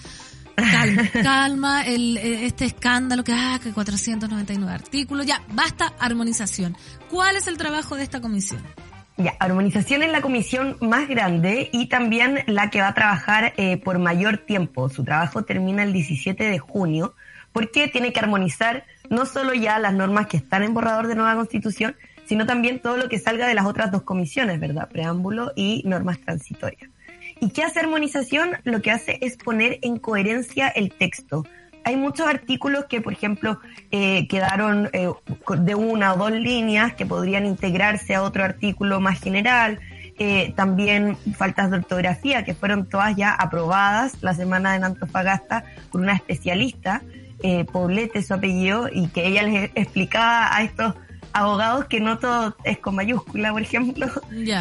[0.63, 6.77] calma, calma el, eh, este escándalo que, ah, que 499 artículos, ya, basta armonización.
[7.11, 8.63] ¿Cuál es el trabajo de esta comisión?
[9.17, 13.77] Ya, armonización es la comisión más grande y también la que va a trabajar eh,
[13.77, 14.89] por mayor tiempo.
[14.89, 17.15] Su trabajo termina el 17 de junio
[17.53, 21.35] porque tiene que armonizar no solo ya las normas que están en borrador de nueva
[21.35, 21.97] constitución,
[22.27, 24.89] sino también todo lo que salga de las otras dos comisiones, ¿verdad?
[24.89, 26.91] Preámbulo y normas transitorias.
[27.41, 28.51] ¿Y qué hace armonización?
[28.65, 31.45] Lo que hace es poner en coherencia el texto.
[31.85, 33.61] Hay muchos artículos que, por ejemplo,
[33.91, 35.09] eh, quedaron eh,
[35.59, 39.79] de una o dos líneas que podrían integrarse a otro artículo más general.
[40.21, 46.01] Eh, también faltas de ortografía que fueron todas ya aprobadas la semana en Antofagasta por
[46.01, 47.03] una especialista,
[47.41, 50.95] eh, Poblete su apellido, y que ella les explicaba a estos
[51.39, 54.07] abogados que no todo es con mayúscula, por ejemplo.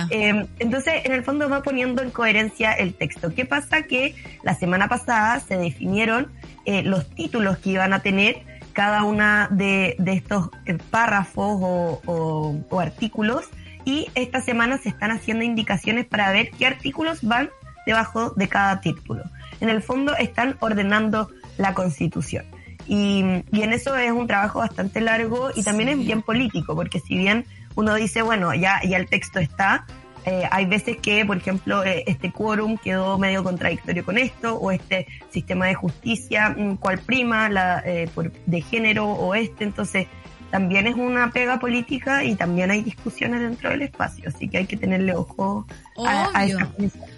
[0.10, 3.34] Eh, entonces, en el fondo va poniendo en coherencia el texto.
[3.34, 3.84] ¿Qué pasa?
[3.84, 6.32] Que la semana pasada se definieron
[6.66, 12.80] eh, los títulos que iban a tener cada una de, estos eh, párrafos o, o
[12.80, 13.46] artículos
[13.86, 17.50] y esta semana se están haciendo indicaciones para ver qué artículos van
[17.86, 19.24] debajo de cada título.
[19.62, 22.46] En el fondo están ordenando la constitución.
[22.88, 27.18] Y, en eso es un trabajo bastante largo y también es bien político, porque si
[27.18, 29.86] bien uno dice, bueno, ya, ya el texto está,
[30.26, 34.72] eh, hay veces que, por ejemplo, eh, este quórum quedó medio contradictorio con esto, o
[34.72, 40.08] este sistema de justicia, mm, cuál prima, la, eh, por, de género o este, entonces
[40.52, 44.66] también es una pega política y también hay discusiones dentro del espacio, así que hay
[44.66, 45.66] que tenerle ojo
[46.06, 46.70] a, a esa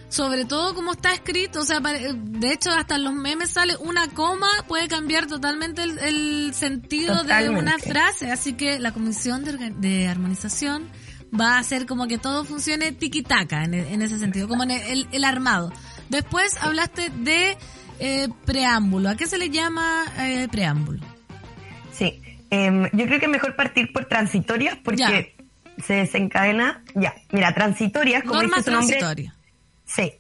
[0.10, 4.08] sobre todo como está escrito, o sea, de hecho hasta en los memes sale una
[4.08, 10.90] coma, puede cambiar totalmente el, sentido de una frase, así que la Comisión de, Armonización
[11.40, 15.08] va a hacer como que todo funcione tiki-taka en, en, ese sentido, como en el,
[15.12, 15.72] el armado.
[16.10, 17.56] Después hablaste de
[18.00, 21.06] eh, preámbulo, ¿a qué se le llama eh, preámbulo?
[21.94, 25.36] Sí, em, yo creo que es mejor partir por transitorias porque
[25.86, 29.32] se desencadena, ya, mira, transitorias, como dice su nombre
[29.90, 30.14] Sí,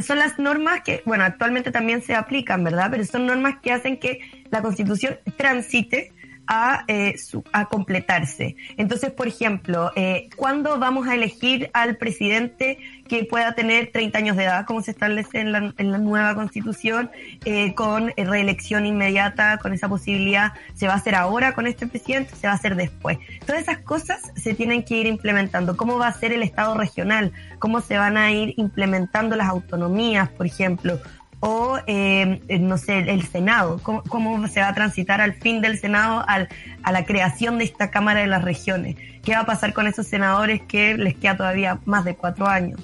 [0.00, 2.88] son las normas que, bueno, actualmente también se aplican, ¿verdad?
[2.90, 6.12] Pero son normas que hacen que la Constitución transite
[6.52, 7.14] a, eh,
[7.52, 8.56] a completarse.
[8.76, 12.78] Entonces, por ejemplo, eh, ¿cuándo vamos a elegir al presidente
[13.08, 16.34] que pueda tener 30 años de edad, como se establece en la, en la nueva
[16.34, 17.10] constitución,
[17.44, 20.52] eh, con reelección inmediata, con esa posibilidad?
[20.74, 22.34] ¿Se va a hacer ahora con este presidente?
[22.34, 23.18] ¿Se va a hacer después?
[23.46, 25.76] Todas esas cosas se tienen que ir implementando.
[25.76, 27.32] ¿Cómo va a ser el Estado regional?
[27.60, 30.98] ¿Cómo se van a ir implementando las autonomías, por ejemplo?
[31.40, 35.78] O, eh, no sé, el Senado, ¿Cómo, cómo, se va a transitar al fin del
[35.78, 36.48] Senado al,
[36.82, 40.06] a la creación de esta Cámara de las Regiones, qué va a pasar con esos
[40.06, 42.80] senadores que les queda todavía más de cuatro años.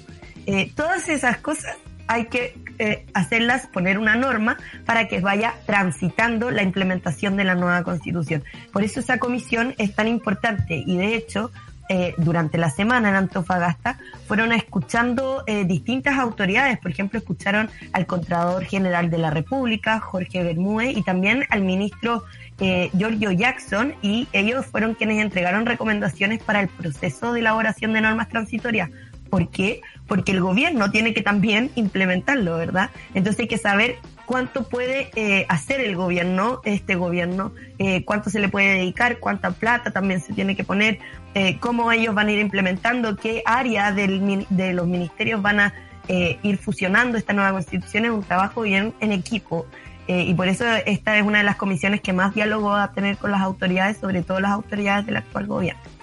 [0.47, 1.77] Eh, todas esas cosas
[2.07, 7.55] hay que eh, hacerlas, poner una norma para que vaya transitando la implementación de la
[7.55, 8.43] nueva constitución.
[8.71, 11.51] Por eso esa comisión es tan importante y de hecho
[11.89, 16.77] eh, durante la semana en Antofagasta fueron escuchando eh, distintas autoridades.
[16.79, 22.23] Por ejemplo, escucharon al Contralor General de la República, Jorge Bermúdez, y también al ministro
[22.59, 28.01] eh, Giorgio Jackson, y ellos fueron quienes entregaron recomendaciones para el proceso de elaboración de
[28.01, 28.89] normas transitorias.
[29.29, 29.81] ¿Por qué?
[30.07, 32.89] Porque el gobierno tiene que también implementarlo, ¿verdad?
[33.13, 38.39] Entonces hay que saber cuánto puede eh, hacer el gobierno, este gobierno, eh, cuánto se
[38.39, 40.99] le puede dedicar, cuánta plata también se tiene que poner,
[41.37, 45.73] eh, cómo ellos van a ir implementando, qué área del, de los ministerios van a
[46.09, 49.65] ir fusionando esta nueva constitución, es un trabajo bien en equipo.
[50.07, 53.17] y por eso esta es una de las comisiones que más diálogo va a tener
[53.17, 55.96] con las autoridades, sobre todo las autoridades del actual gobierno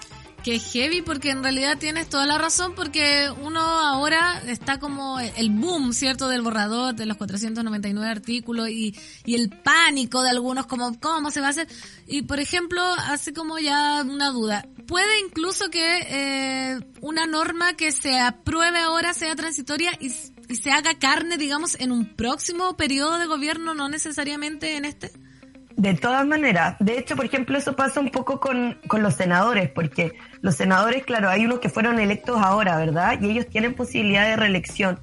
[0.45, 5.49] que heavy porque en realidad tienes toda la razón porque uno ahora está como el
[5.49, 6.29] boom, ¿cierto?
[6.29, 11.41] Del borrador de los 499 artículos y, y el pánico de algunos como cómo se
[11.41, 11.67] va a hacer.
[12.05, 14.67] Y por ejemplo, hace como ya una duda.
[14.85, 20.13] ¿Puede incluso que eh, una norma que se apruebe ahora sea transitoria y,
[20.47, 25.11] y se haga carne, digamos, en un próximo periodo de gobierno, no necesariamente en este?
[25.77, 29.69] De todas maneras, de hecho, por ejemplo, eso pasa un poco con, con los senadores,
[29.69, 33.19] porque los senadores, claro, hay unos que fueron electos ahora, ¿verdad?
[33.21, 34.99] Y ellos tienen posibilidad de reelección.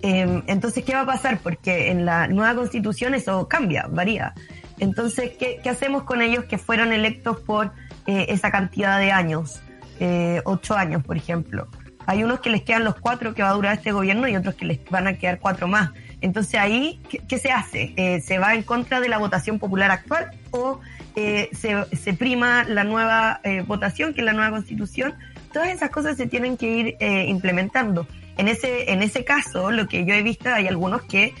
[0.00, 1.40] Em, entonces, ¿qué va a pasar?
[1.42, 4.32] Porque en la nueva constitución eso cambia, varía.
[4.78, 7.72] Entonces, ¿qué, qué hacemos con ellos que fueron electos por
[8.06, 9.62] eh, esa cantidad de años?
[10.00, 11.68] Eh, ocho años, por ejemplo.
[12.06, 14.54] Hay unos que les quedan los cuatro que va a durar este gobierno y otros
[14.54, 15.90] que les van a quedar cuatro más.
[16.24, 17.92] Entonces ahí, ¿qué, se hace?
[17.96, 20.80] Eh, ¿Se va en contra de la votación popular actual o
[21.16, 25.14] eh, se, prima la nueva eh, votación, que es la nueva constitución?
[25.52, 26.96] Todas esas cosas se tienen que ir
[27.28, 28.08] implementando.
[28.38, 31.32] En ese, en ese caso, lo que yo he visto, hay algunos que,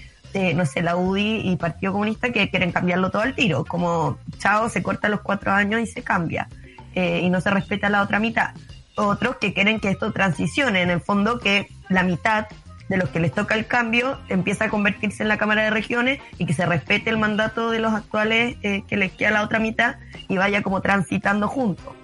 [0.54, 4.68] no sé, la UDI y Partido Comunista que quieren cambiarlo todo al tiro, como, chao,
[4.68, 6.48] se corta los cuatro años y se cambia,
[6.94, 8.50] y no se respeta la otra mitad.
[8.96, 12.46] Otros que quieren que esto transicione, en el fondo que la mitad
[12.88, 16.20] de los que les toca el cambio empieza a convertirse en la Cámara de Regiones
[16.38, 19.58] y que se respete el mandato de los actuales eh, que les queda la otra
[19.58, 19.96] mitad
[20.28, 21.94] y vaya como transitando juntos.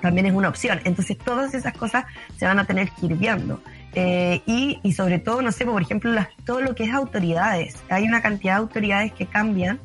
[0.00, 0.80] también es una opción.
[0.84, 2.04] Entonces todas esas cosas
[2.36, 3.60] se van a tener que ir viendo.
[3.94, 7.74] Eh, y, y, sobre todo, no sé, por ejemplo, las, todo lo que es autoridades.
[7.88, 9.80] Hay una cantidad de autoridades que cambian,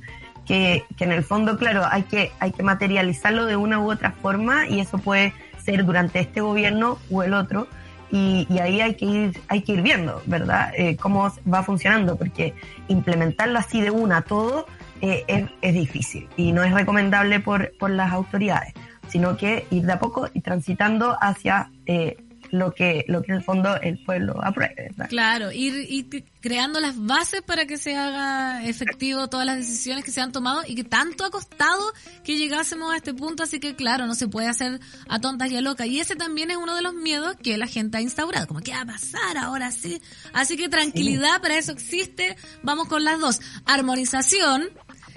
[0.46, 4.12] que, que en el fondo, claro, hay que, hay que materializarlo de una u otra
[4.12, 7.68] forma y eso puede ser durante este gobierno o el otro.
[8.11, 10.72] Y, y ahí hay que ir, hay que ir viendo, ¿verdad?
[10.78, 12.53] Eh, cómo va funcionando, porque
[12.88, 14.68] implementarlo así de una todo
[15.01, 18.74] eh, es, es, difícil y no es recomendable por, por las autoridades,
[19.07, 22.18] sino que ir de a poco y transitando hacia eh,
[22.54, 24.89] lo que, lo que en el fondo el pueblo apruebe.
[24.91, 25.10] ¿verdad?
[25.10, 30.12] Claro, ir, ir creando las bases para que se haga efectivo todas las decisiones que
[30.12, 31.82] se han tomado y que tanto ha costado
[32.24, 34.80] que llegásemos a este punto, así que claro, no se puede hacer
[35.10, 35.88] a tontas y a locas.
[35.88, 38.72] Y ese también es uno de los miedos que la gente ha instaurado, como que
[38.72, 39.99] va a pasar ahora sí.
[40.32, 41.41] Así que tranquilidad, sí.
[41.41, 42.38] para eso existe.
[42.62, 43.41] Vamos con las dos.
[43.66, 44.70] Armonización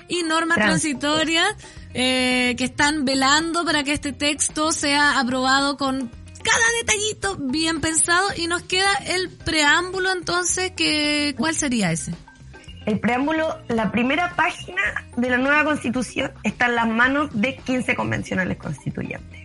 [0.09, 1.55] y normas transitorias
[1.93, 6.11] eh, que están velando para que este texto sea aprobado con
[6.47, 12.15] cada detallito bien pensado y nos queda el preámbulo entonces que ¿cuál sería ese?
[12.87, 14.81] El preámbulo, la primera página
[15.17, 19.41] de la nueva constitución está en las manos de 15 convencionales constituyentes.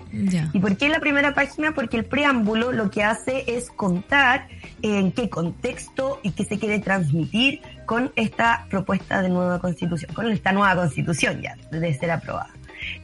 [0.53, 1.73] ¿Y por qué la primera página?
[1.73, 4.47] Porque el preámbulo lo que hace es contar
[4.83, 10.29] en qué contexto y qué se quiere transmitir con esta propuesta de nueva constitución, con
[10.29, 12.51] esta nueva constitución ya de ser aprobada.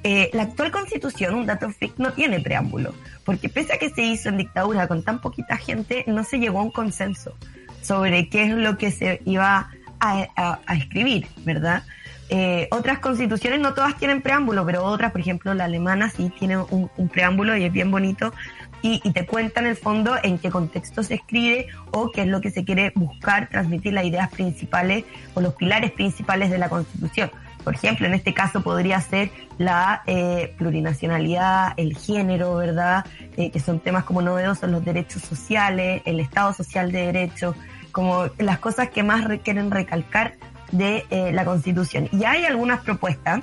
[0.03, 4.01] Eh, la actual constitución, un dato freak, no tiene preámbulo, porque pese a que se
[4.01, 7.36] hizo en dictadura con tan poquita gente, no se llegó a un consenso
[7.82, 9.69] sobre qué es lo que se iba
[9.99, 11.84] a, escribir, ¿verdad?
[12.30, 16.57] Eh, otras constituciones no todas tienen preámbulo, pero otras, por ejemplo, la alemana sí tiene
[16.57, 18.34] un, un preámbulo y es bien bonito
[18.82, 22.28] y, y, te cuenta en el fondo en qué contexto se escribe o qué es
[22.28, 26.69] lo que se quiere buscar, transmitir las ideas principales o los pilares principales de la
[26.69, 27.32] constitución.
[27.68, 33.05] Por ejemplo, en este caso podría ser la eh, plurinacionalidad, el género, ¿verdad?
[33.36, 37.55] Eh, que son temas como novedosos, los derechos sociales, el Estado social de derecho,
[37.91, 40.36] como las cosas que más quieren recalcar
[40.72, 42.07] de eh, la Constitución.
[42.13, 43.41] Y hay algunas propuestas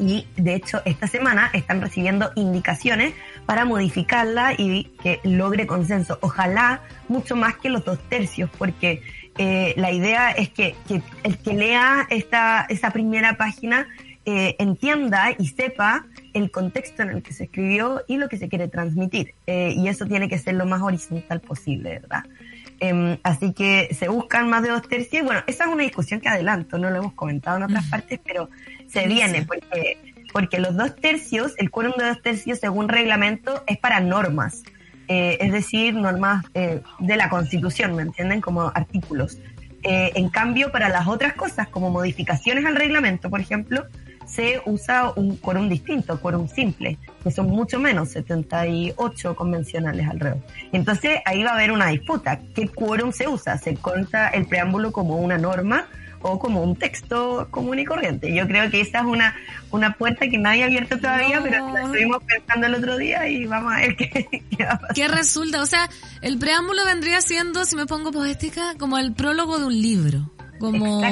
[0.00, 3.12] y de hecho esta semana están recibiendo indicaciones
[3.44, 6.18] para modificarla y que logre consenso.
[6.22, 9.02] Ojalá mucho más que los dos tercios, porque
[9.38, 13.88] eh, la idea es que, que, el que lea esta, esa primera página
[14.24, 18.48] eh, entienda y sepa el contexto en el que se escribió y lo que se
[18.48, 19.34] quiere transmitir.
[19.48, 22.24] Eh, y eso tiene que ser lo más horizontal posible, ¿verdad?
[22.78, 25.24] Eh, así que se buscan más de dos tercios.
[25.24, 28.48] Bueno, esa es una discusión que adelanto, no lo hemos comentado en otras partes, pero
[28.86, 29.98] se viene porque,
[30.32, 34.62] porque los dos tercios, el quórum de dos tercios según reglamento es para normas.
[35.08, 38.40] Eh, es decir, normas eh, de la Constitución, ¿me entienden?
[38.40, 39.38] Como artículos.
[39.82, 43.84] Eh, en cambio, para las otras cosas, como modificaciones al reglamento, por ejemplo,
[44.26, 50.40] se usa un quórum distinto, quórum simple, que son mucho menos, 78 convencionales alrededor.
[50.72, 52.40] Entonces, ahí va a haber una disputa.
[52.54, 53.58] ¿Qué quórum se usa?
[53.58, 55.88] ¿Se cuenta el preámbulo como una norma
[56.22, 58.34] o como un texto común y corriente.
[58.34, 59.34] Yo creo que esa es una,
[59.70, 61.44] una puerta que nadie ha abierto todavía, no.
[61.44, 64.78] pero la estuvimos pensando el otro día y vamos a ver qué, qué va a
[64.78, 64.94] pasar.
[64.94, 65.62] ¿Qué resulta?
[65.62, 65.88] O sea,
[66.20, 70.30] el preámbulo vendría siendo, si me pongo poética, como el prólogo de un libro
[70.62, 71.02] como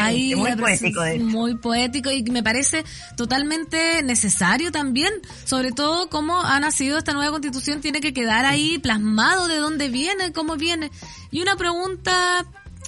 [0.00, 2.84] ahí muy poético de muy poético y me parece
[3.16, 5.12] totalmente necesario también
[5.44, 9.88] sobre todo cómo ha nacido esta nueva constitución tiene que quedar ahí plasmado de dónde
[9.88, 10.90] viene cómo viene
[11.30, 12.44] y una pregunta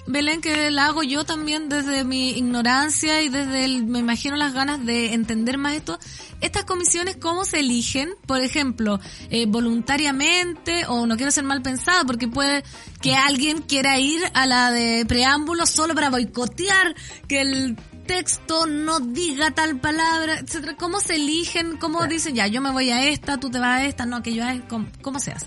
[0.07, 4.55] Belén, que la hago yo también desde mi ignorancia y desde, el, me imagino, las
[4.55, 5.99] ganas de entender más esto.
[6.41, 8.15] Estas comisiones, ¿cómo se eligen?
[8.27, 8.99] Por ejemplo,
[9.31, 12.65] eh, voluntariamente o no quiero ser mal pensado porque puede
[13.01, 16.95] que alguien quiera ir a la de preámbulo solo para boicotear
[17.29, 17.77] que el
[18.07, 20.77] texto no diga tal palabra, etcétera.
[20.77, 21.77] ¿Cómo se eligen?
[21.77, 24.35] ¿Cómo dicen, ya, yo me voy a esta, tú te vas a esta, no, que
[24.35, 25.47] yo a ¿Cómo, cómo se hace?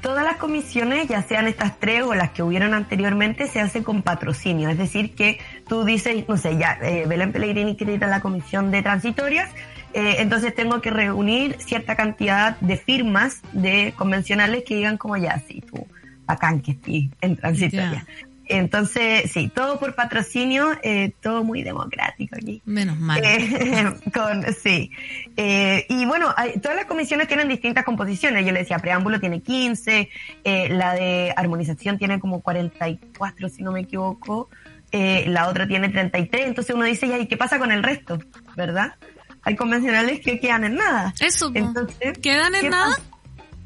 [0.00, 4.02] Todas las comisiones, ya sean estas tres o las que hubieron anteriormente, se hacen con
[4.02, 4.68] patrocinio.
[4.68, 5.38] Es decir, que
[5.68, 9.50] tú dices, no sé, ya, eh, Belén Pellegrini quiere ir a la comisión de transitorias,
[9.94, 15.42] eh, entonces tengo que reunir cierta cantidad de firmas de convencionales que digan como ya,
[15.48, 15.86] sí, tú,
[16.26, 18.06] bacán que estoy en transitoria.
[18.48, 22.62] Entonces, sí, todo por patrocinio, eh, todo muy democrático aquí.
[22.64, 23.20] Menos mal.
[23.22, 24.90] Eh, con, sí.
[25.36, 28.46] Eh, y bueno, hay, todas las comisiones tienen distintas composiciones.
[28.46, 30.08] Yo le decía, preámbulo tiene 15,
[30.44, 34.48] eh, la de armonización tiene como 44, si no me equivoco.
[34.90, 36.46] Eh, la otra tiene 33.
[36.46, 38.18] Entonces uno dice, ¿y qué pasa con el resto?
[38.56, 38.94] ¿Verdad?
[39.42, 41.12] Hay convencionales que quedan en nada.
[41.20, 42.98] Eso, Entonces, ¿quedan en nada?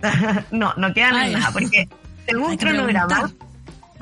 [0.51, 1.33] no, no quedan Ay.
[1.33, 1.89] en nada, porque
[2.27, 3.33] según cronograma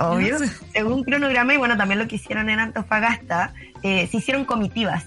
[0.00, 0.38] obvio.
[0.72, 5.06] Según cronograma, y bueno, también lo que hicieron en Antofagasta, eh, se hicieron comitivas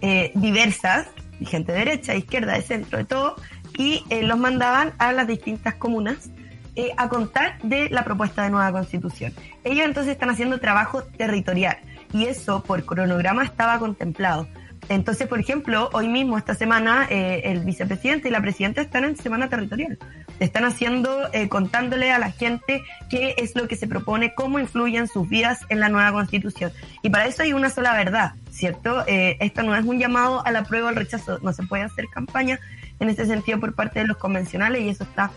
[0.00, 1.06] eh, diversas,
[1.46, 3.36] gente de derecha, izquierda, de centro, de todo,
[3.76, 6.30] y eh, los mandaban a las distintas comunas
[6.76, 9.32] eh, a contar de la propuesta de nueva constitución.
[9.62, 11.78] Ellos entonces están haciendo trabajo territorial
[12.12, 14.48] y eso por cronograma estaba contemplado.
[14.88, 19.16] Entonces, por ejemplo, hoy mismo, esta semana, eh, el vicepresidente y la presidenta están en
[19.16, 19.98] semana territorial.
[20.40, 25.08] Están haciendo, eh, contándole a la gente qué es lo que se propone, cómo influyen
[25.08, 26.72] sus vidas en la nueva constitución.
[27.02, 29.04] Y para eso hay una sola verdad, ¿cierto?
[29.06, 31.38] Eh, esto no es un llamado a la prueba o al rechazo.
[31.40, 32.58] No se puede hacer campaña
[33.00, 35.30] en ese sentido por parte de los convencionales y eso está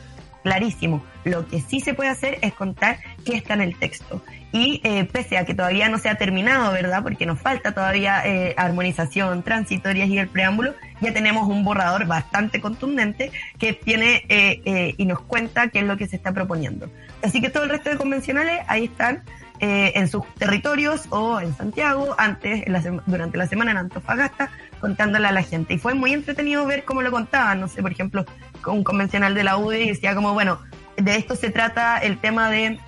[0.43, 1.03] clarísimo.
[1.25, 4.21] Lo que sí se puede hacer es contar qué está en el texto.
[4.51, 7.03] Y eh, pese a que todavía no se ha terminado, ¿verdad?
[7.03, 12.61] Porque nos falta todavía eh, armonización, transitorias y el preámbulo, ya tenemos un borrador bastante
[12.61, 16.89] contundente que tiene eh, y nos cuenta qué es lo que se está proponiendo.
[17.21, 19.23] Así que todo el resto de convencionales ahí están
[19.59, 22.63] en sus territorios o en Santiago, antes,
[23.07, 25.73] durante la semana en Antofagasta, contándole a la gente.
[25.73, 27.59] Y fue muy entretenido ver cómo lo contaban.
[27.59, 28.23] No sé, por ejemplo,
[28.67, 30.59] un convencional de la UDI decía como, bueno,
[30.95, 32.79] de esto se trata el tema de,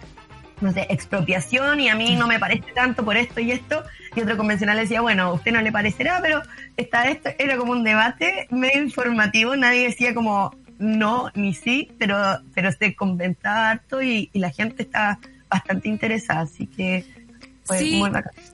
[0.62, 3.84] no sé, expropiación y a mí no me parece tanto por esto y esto.
[4.16, 6.42] Y otro convencional decía, bueno, a usted no le parecerá, pero
[6.78, 7.30] está esto.
[7.38, 9.56] Era como un debate medio informativo.
[9.56, 12.18] Nadie decía como no ni sí, pero,
[12.54, 16.42] pero se comentaba harto y, y la gente está bastante interesada.
[16.42, 17.06] Así que
[17.78, 18.02] sí,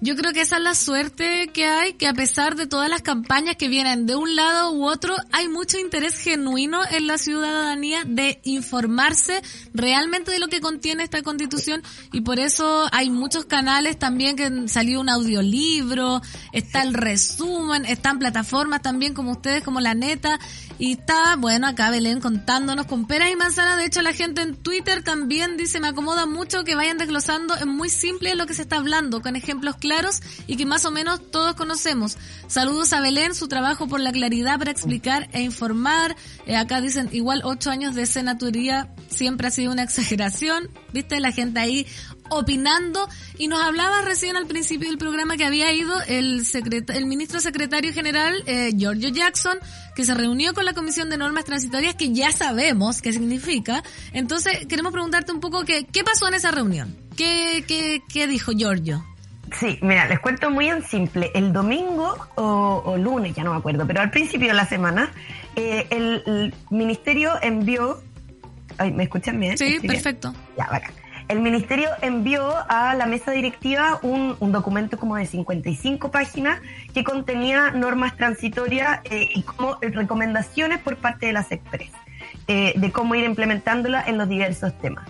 [0.01, 3.01] yo creo que esa es la suerte que hay, que a pesar de todas las
[3.01, 8.03] campañas que vienen de un lado u otro, hay mucho interés genuino en la ciudadanía
[8.05, 9.41] de informarse
[9.73, 14.67] realmente de lo que contiene esta constitución y por eso hay muchos canales también que
[14.67, 20.39] salió un audiolibro, está el resumen, están plataformas también como ustedes, como la neta,
[20.77, 23.77] y está, bueno, acá Belén contándonos con peras y manzanas.
[23.77, 27.55] De hecho, la gente en Twitter también dice, me acomoda mucho que vayan desglosando.
[27.55, 30.91] Es muy simple lo que se está hablando, con ejemplos claros y que más o
[30.91, 32.17] menos todos conocemos.
[32.47, 36.15] Saludos a Belén, su trabajo por la claridad para explicar e informar.
[36.45, 40.69] Eh, acá dicen, igual ocho años de senaturía siempre ha sido una exageración.
[40.93, 41.87] Viste, la gente ahí
[42.29, 46.43] opinando y nos hablaba recién al principio del programa que había ido el,
[46.87, 49.59] el ministro secretario general eh, Giorgio Jackson
[49.95, 53.83] que se reunió con la Comisión de Normas Transitorias que ya sabemos qué significa.
[54.11, 57.04] Entonces queremos preguntarte un poco qué pasó en esa reunión.
[57.15, 59.03] ¿Qué, qué, qué dijo Giorgio?
[59.59, 61.31] Sí, mira, les cuento muy en simple.
[61.33, 65.11] El domingo o, lunes, ya no me acuerdo, pero al principio de la semana,
[65.55, 68.01] eh, el, ministerio envió...
[68.77, 69.57] Ay, ¿Me escuchan bien?
[69.57, 70.33] Sí, perfecto.
[70.57, 70.93] Ya, bacán
[71.27, 76.61] el ministerio envió a la mesa directiva un, documento como de 55 páginas
[76.93, 81.91] que contenía normas transitorias eh, y como recomendaciones por parte de las Express
[82.47, 85.07] eh, de cómo ir implementándola en los diversos temas.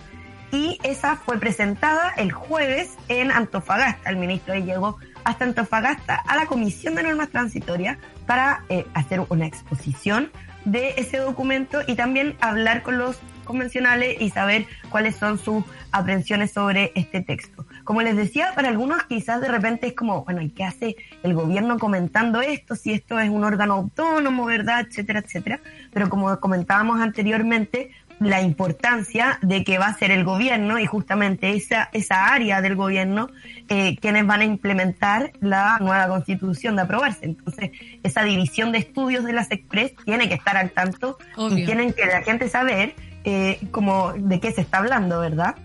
[0.56, 4.08] Y esa fue presentada el jueves en Antofagasta.
[4.08, 9.20] El ministro ahí llegó hasta Antofagasta a la Comisión de Normas Transitorias para eh, hacer
[9.28, 10.30] una exposición
[10.64, 16.52] de ese documento y también hablar con los convencionales y saber cuáles son sus aprensiones
[16.52, 17.66] sobre este texto.
[17.84, 21.34] Como les decía, para algunos quizás de repente es como, bueno, ¿y qué hace el
[21.34, 22.74] gobierno comentando esto?
[22.74, 24.86] Si esto es un órgano autónomo, ¿verdad?
[24.88, 25.60] Etcétera, etcétera.
[25.92, 31.54] Pero como comentábamos anteriormente, la importancia de que va a ser el gobierno y justamente
[31.54, 33.28] esa, esa área del gobierno
[33.68, 37.26] eh, quienes van a implementar la nueva constitución de aprobarse.
[37.26, 41.18] Entonces, esa división de estudios de las Express tiene que estar al tanto
[41.50, 42.94] y tienen que la gente saber
[43.24, 45.56] eh, como de qué se está hablando, ¿verdad?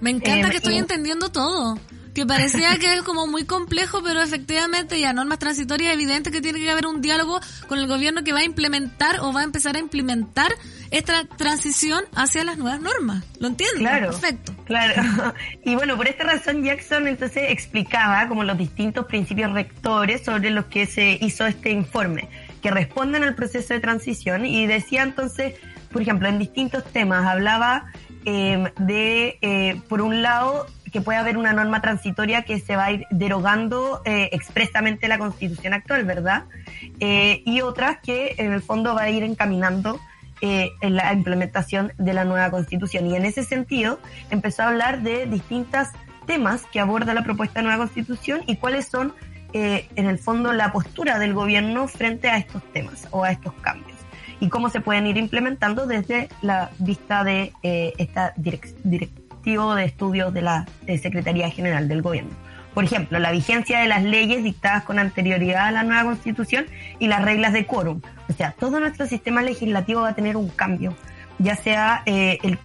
[0.00, 1.78] Me encanta eh, que estoy entendiendo todo.
[2.14, 6.60] Que parecía que es como muy complejo, pero efectivamente ya normas transitorias evidente que tiene
[6.60, 9.76] que haber un diálogo con el gobierno que va a implementar o va a empezar
[9.76, 10.52] a implementar
[10.90, 13.24] esta transición hacia las nuevas normas.
[13.40, 13.80] ¿Lo entiendo?
[13.80, 14.10] Claro.
[14.10, 14.54] Perfecto.
[14.64, 15.02] Claro.
[15.64, 20.66] Y bueno, por esta razón Jackson entonces explicaba como los distintos principios rectores sobre los
[20.66, 22.28] que se hizo este informe,
[22.62, 25.54] que responden al proceso de transición y decía entonces
[25.94, 27.86] por ejemplo, en distintos temas hablaba
[28.24, 32.84] eh, de, eh, por un lado, que puede haber una norma transitoria que se va
[32.84, 36.44] a ir derogando eh, expresamente la constitución actual, ¿verdad?
[37.00, 39.98] y otras que en el fondo va a ir encaminando
[40.40, 43.06] en la implementación de la nueva constitución.
[43.06, 43.98] Y en ese sentido
[44.30, 45.88] empezó a hablar de distintos
[46.26, 49.12] temas que aborda la propuesta de nueva constitución y cuáles son,
[49.52, 53.94] en el fondo, la postura del gobierno frente a estos temas o a estos cambios
[54.40, 58.34] y cómo se pueden ir implementando desde la vista de eh, esta
[59.44, 62.30] de estudios de la Secretaría General del Gobierno.
[62.72, 66.66] Por ejemplo, la vigencia de las leyes dictadas con anterioridad a la nueva Constitución
[66.98, 68.00] y las reglas de quórum.
[68.28, 70.96] O sea, todo nuestro sistema legislativo va a tener un cambio,
[71.38, 72.58] ya sea eh, el,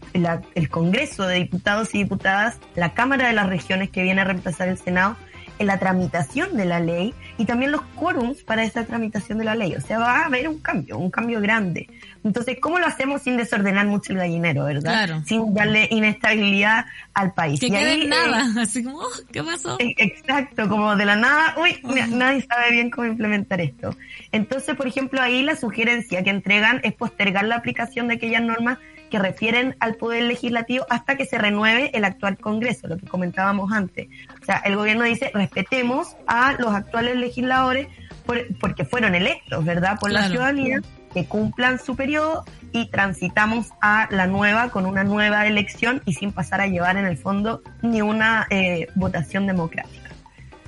[0.55, 4.69] el Congreso de Diputados y Diputadas, la Cámara de las Regiones que viene a reemplazar
[4.69, 5.17] el Senado,
[5.59, 9.55] en la tramitación de la ley y también los quórums para esa tramitación de la
[9.55, 9.73] ley.
[9.73, 11.89] O sea, va a haber un cambio, un cambio grande.
[12.23, 14.91] Entonces, ¿cómo lo hacemos sin desordenar mucho el gallinero, verdad?
[15.05, 15.23] Claro.
[15.25, 17.59] Sin darle inestabilidad al país.
[17.59, 19.77] Que Y quede ahí, en eh, nada, así como, oh, ¿qué pasó?
[19.79, 23.95] eh, Exacto, como de la nada, uy, na- nadie sabe bien cómo implementar esto.
[24.31, 28.77] Entonces, por ejemplo, ahí la sugerencia que entregan es postergar la aplicación de aquellas normas
[29.10, 33.72] que refieren al poder legislativo hasta que se renueve el actual Congreso, lo que comentábamos
[33.72, 34.07] antes.
[34.41, 37.88] O sea, el gobierno dice, respetemos a los actuales legisladores
[38.26, 39.97] por- porque fueron electos, ¿verdad?
[39.99, 40.82] Por la ciudadanía,
[41.14, 46.32] que cumplan su periodo y transitamos a la nueva con una nueva elección y sin
[46.32, 50.10] pasar a llevar en el fondo ni una eh, votación democrática.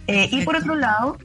[0.08, 1.18] Eh, y por otro lado,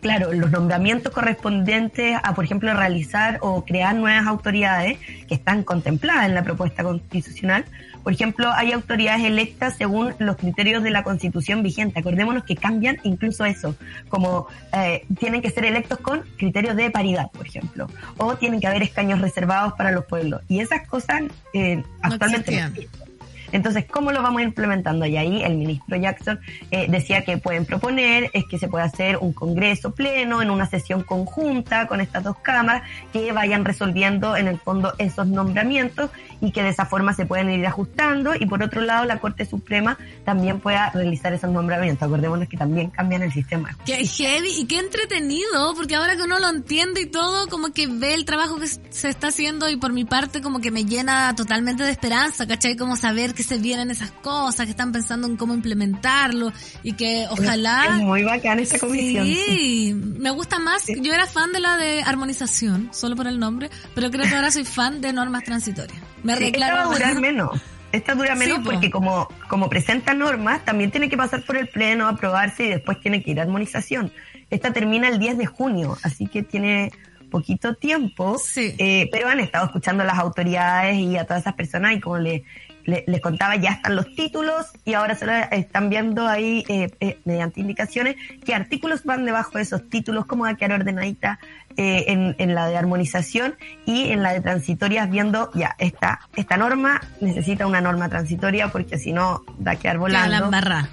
[0.00, 6.26] claro, los nombramientos correspondientes a, por ejemplo, realizar o crear nuevas autoridades que están contempladas
[6.26, 7.64] en la propuesta constitucional.
[8.02, 11.98] Por ejemplo, hay autoridades electas según los criterios de la constitución vigente.
[12.00, 13.74] Acordémonos que cambian incluso eso,
[14.08, 18.66] como eh, tienen que ser electos con criterios de paridad, por ejemplo, o tienen que
[18.66, 20.40] haber escaños reservados para los pueblos.
[20.48, 21.22] Y esas cosas
[21.52, 23.07] eh, actualmente no existen.
[23.52, 25.06] Entonces, ¿cómo lo vamos implementando?
[25.06, 26.40] Y ahí el ministro Jackson
[26.70, 30.68] eh, decía que pueden proponer es que se puede hacer un congreso pleno en una
[30.68, 32.82] sesión conjunta con estas dos cámaras
[33.12, 37.50] que vayan resolviendo en el fondo esos nombramientos y que de esa forma se pueden
[37.50, 42.06] ir ajustando y por otro lado la Corte Suprema también pueda realizar esos nombramientos.
[42.06, 43.76] Acordémonos que también cambian el sistema.
[43.84, 47.86] Qué heavy y qué entretenido, porque ahora que uno lo entiende y todo, como que
[47.86, 51.34] ve el trabajo que se está haciendo y por mi parte como que me llena
[51.34, 52.76] totalmente de esperanza, ¿cachai?
[52.76, 57.24] Como saber que se vienen esas cosas, que están pensando en cómo implementarlo y que
[57.30, 57.84] ojalá...
[57.86, 59.24] Es muy bacán esta comisión.
[59.26, 60.86] Sí, me gusta más.
[60.88, 64.50] Yo era fan de la de armonización, solo por el nombre, pero creo que ahora
[64.50, 65.96] soy fan de normas transitorias.
[66.24, 67.60] Me Sí, esta va a durar menos.
[67.92, 68.70] Esta dura menos Sí, po.
[68.72, 73.00] porque como, como presenta normas, también tiene que pasar por el pleno, aprobarse y después
[73.00, 74.12] tiene que ir a armonización.
[74.50, 76.90] Esta termina el 10 de junio, así que tiene
[77.30, 78.74] poquito tiempo, Sí.
[78.78, 82.18] eh, pero han estado escuchando a las autoridades y a todas esas personas y como
[82.18, 82.42] le,
[82.84, 87.18] le- les contaba, ya están los títulos y ahora solo están viendo ahí eh, eh,
[87.24, 91.38] mediante indicaciones qué artículos van debajo de esos títulos, cómo va a quedar ordenadita
[91.76, 93.56] eh, en, en la de armonización
[93.86, 98.98] y en la de transitorias viendo ya esta, esta norma necesita una norma transitoria porque
[98.98, 100.50] si no va a quedar volando.
[100.50, 100.88] la.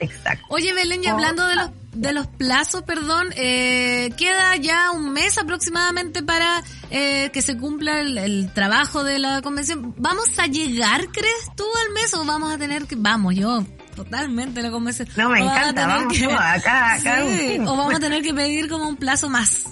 [0.00, 0.44] Exacto.
[0.48, 5.38] Oye, Belén, y hablando de los, de los plazos, perdón, eh, queda ya un mes
[5.38, 9.94] aproximadamente para eh, que se cumpla el, el trabajo de la convención.
[9.98, 12.96] ¿Vamos a llegar, crees tú, al mes o vamos a tener que...
[12.96, 15.06] Vamos, yo totalmente la convención.
[15.16, 18.68] No, me O encanta, vamos acá- acá Sí, un- o vamos a tener que pedir
[18.68, 19.64] como un plazo más.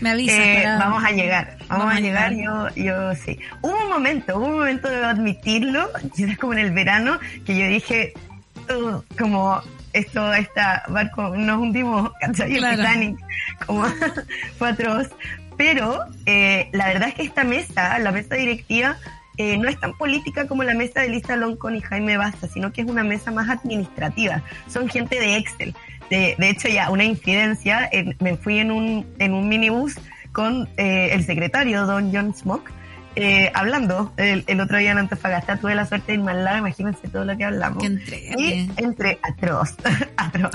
[0.00, 0.32] Me avisa.
[0.36, 2.74] Eh, para- vamos a llegar, vamos, Vamos a a llegar, llegar.
[2.74, 3.38] yo, yo sí.
[3.62, 7.66] Hubo un momento, hubo un momento de admitirlo, quizás como en el verano, que yo
[7.68, 8.12] dije,
[9.18, 9.60] como
[9.92, 12.52] esto, esta barco, nos hundimos, ¿cachai?
[12.52, 12.76] El Claro.
[12.76, 13.18] Titanic,
[13.66, 13.84] como
[14.58, 15.08] fue atroz.
[15.56, 18.96] Pero eh, la verdad es que esta mesa, la mesa directiva,
[19.36, 22.72] eh, no es tan política como la mesa de Lisa Loncon y Jaime Basta, sino
[22.72, 24.42] que es una mesa más administrativa.
[24.68, 25.74] Son gente de Excel.
[26.14, 29.96] De, de hecho, ya una incidencia, en- me fui en un, en un minibús
[30.32, 32.70] con eh, el secretario, don John Smoke,
[33.16, 35.56] eh, hablando el, el otro día en Antofagasta.
[35.58, 37.82] Tuve la suerte de irme al lado, imagínense todo lo que hablamos.
[38.38, 39.74] Y entre atroz,
[40.16, 40.50] atroz.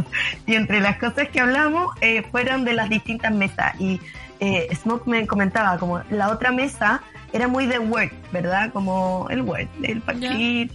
[0.46, 3.74] Y entre las cosas que hablamos eh, fueron de las distintas mesas.
[3.80, 4.00] Y
[4.42, 7.02] eh, Smoke me comentaba como la otra mesa
[7.32, 8.72] era muy de Word, ¿verdad?
[8.74, 10.74] Como el Word, el partido,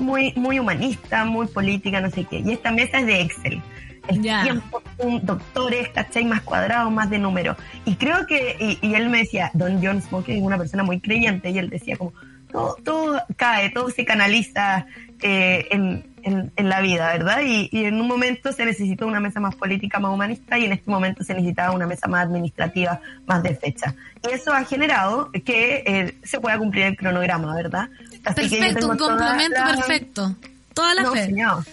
[0.00, 2.38] muy, muy humanista, muy política, no sé qué.
[2.40, 3.62] Y esta mesa es de Excel.
[4.08, 4.42] El Ya.
[4.42, 6.24] tiempo, un doctores, ¿cachai?
[6.24, 7.56] Más cuadrados, más de números.
[7.84, 11.00] Y creo que, y, y él me decía, Don John Smoke es una persona muy
[11.00, 12.12] creyente, y él decía como,
[12.50, 14.86] todo, todo cae, todo se canaliza
[15.22, 17.42] eh, en, en, en la vida, ¿verdad?
[17.46, 20.72] Y, y en un momento se necesitó una mesa más política, más humanista, y en
[20.72, 23.94] este momento se necesitaba una mesa más administrativa, más de fecha.
[24.26, 27.88] Y eso ha generado que eh, se pueda cumplir el cronograma, ¿verdad?
[28.24, 30.36] Así Perfecto, un complemento la- perfecto.
[30.74, 31.28] Toda la No, fe.
[31.30, 31.64] No,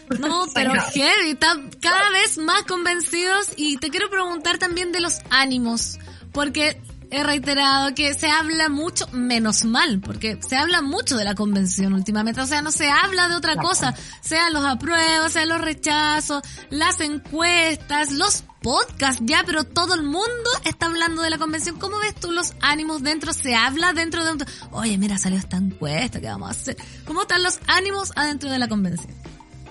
[0.54, 6.00] pero heavy, está cada vez más convencidos y te quiero preguntar también de los ánimos,
[6.32, 6.82] porque
[7.12, 11.94] he reiterado que se habla mucho, menos mal, porque se habla mucho de la convención
[11.94, 16.44] últimamente, o sea, no se habla de otra cosa, sean los apruebos, sean los rechazos,
[16.70, 21.80] las encuestas, los podcasts ya, pero todo el mundo está hablando de la convención.
[21.80, 23.34] ¿Cómo ves tú los ánimos dentro?
[23.34, 24.46] ¿Se habla dentro de un...
[24.72, 26.78] Oye, mira, salió esta encuesta, ¿qué vamos a hacer?
[27.06, 29.14] ¿Cómo están los ánimos adentro de la convención?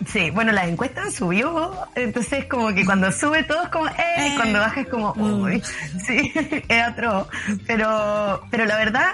[0.07, 4.33] Sí, bueno, las encuestas subió, entonces como que cuando sube todo es como, eh, Eh.
[4.37, 5.63] cuando baja es como, uy,
[6.07, 6.33] sí,
[6.69, 7.29] es atroz.
[7.67, 9.13] Pero, pero la verdad,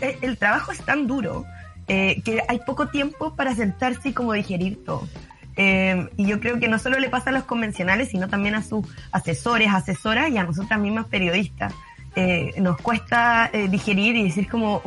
[0.00, 1.44] eh, el trabajo es tan duro
[1.88, 5.08] eh, que hay poco tiempo para sentarse y como digerir todo.
[5.56, 8.62] Eh, y yo creo que no solo le pasa a los convencionales, sino también a
[8.62, 11.74] sus asesores, asesoras y a nosotras mismas periodistas.
[12.16, 14.82] Eh, nos cuesta eh, digerir y decir como,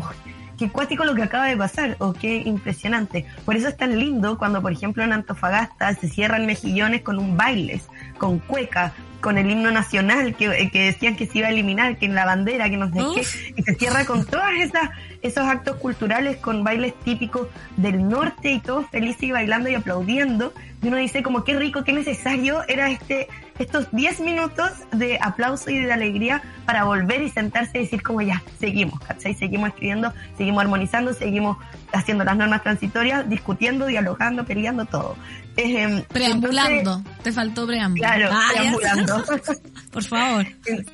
[0.57, 3.25] qué cuático lo que acaba de pasar, o qué impresionante.
[3.45, 7.37] Por eso es tan lindo cuando, por ejemplo, en Antofagasta se cierran mejillones con un
[7.37, 11.97] bailes, con cueca, con el himno nacional que, que decían que se iba a eliminar,
[11.97, 13.21] que en la bandera, que nos dejé,
[13.55, 14.89] y se cierra con todas esas
[15.23, 17.47] esos actos culturales con bailes típicos
[17.77, 20.53] del norte y todos felices y bailando y aplaudiendo.
[20.81, 23.29] Y uno dice como qué rico, qué necesario era este
[23.63, 28.21] estos 10 minutos de aplauso y de alegría para volver y sentarse y decir como
[28.21, 29.33] ya, seguimos, ¿cachai?
[29.33, 31.57] Seguimos escribiendo, seguimos armonizando, seguimos
[31.93, 35.15] haciendo las normas transitorias, discutiendo, dialogando, peleando, todo.
[35.55, 38.03] Eh, preambulando, te faltó preámbulo.
[38.03, 39.23] Claro, ah, preambulando.
[39.91, 40.45] Por favor.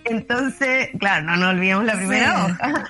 [0.04, 2.86] Entonces, claro, no nos olvidemos la primera hoja.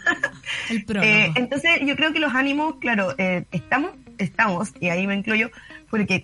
[0.69, 5.15] El eh, entonces, yo creo que los ánimos, claro, eh, estamos, estamos, y ahí me
[5.15, 5.51] incluyo,
[5.91, 6.23] porque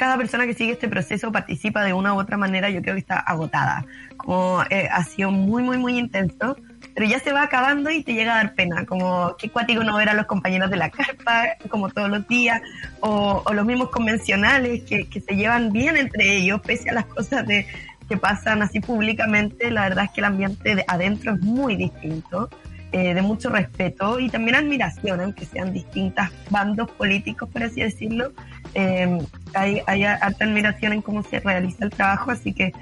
[0.00, 3.00] cada persona que sigue este proceso participa de una u otra manera, yo creo que
[3.00, 3.84] está agotada.
[4.16, 6.56] Como eh, ha sido muy, muy, muy intenso,
[6.94, 9.98] pero ya se va acabando y te llega a dar pena, como qué cuático no
[9.98, 12.62] ver a los compañeros de la carpa, como todos los días,
[13.00, 17.46] o, los mismos convencionales que, que se llevan bien entre ellos, pese a las cosas
[17.46, 17.66] de,
[18.08, 22.48] que pasan así públicamente, la verdad es que el ambiente de adentro es muy distinto.
[22.92, 28.32] Eh, de mucho respeto y también admiración, aunque sean distintas bandos políticos, por así decirlo.
[28.74, 29.16] Eh,
[29.54, 32.72] hay, hay alta admiración en cómo se realiza el trabajo, así que,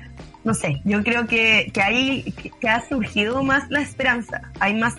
[0.44, 4.42] no sé, yo creo que, que ahí que, ha surgido más la esperanza.
[4.60, 4.96] Hay más,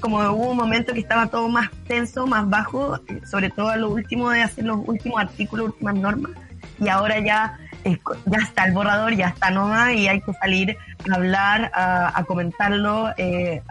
[0.00, 2.98] como hubo un momento que estaba todo más tenso, más bajo,
[3.30, 6.32] sobre todo a lo último de hacer los últimos artículos, últimas normas,
[6.80, 10.76] y ahora ya ya está el borrador, ya está nomás y hay que salir
[11.10, 13.62] a hablar, a, comentarlo, eh,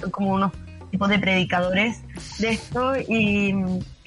[0.00, 0.52] son como unos
[0.94, 2.02] tipos de predicadores
[2.38, 3.52] de esto y,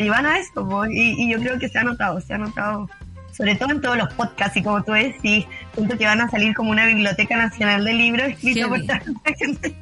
[0.08, 2.90] van a esto, y, y, yo creo que se ha notado, se ha notado
[3.38, 5.46] sobre todo en todos los podcasts, y como tú decís,
[5.76, 9.76] siento que van a salir como una biblioteca nacional de libros escritos por tanta gente.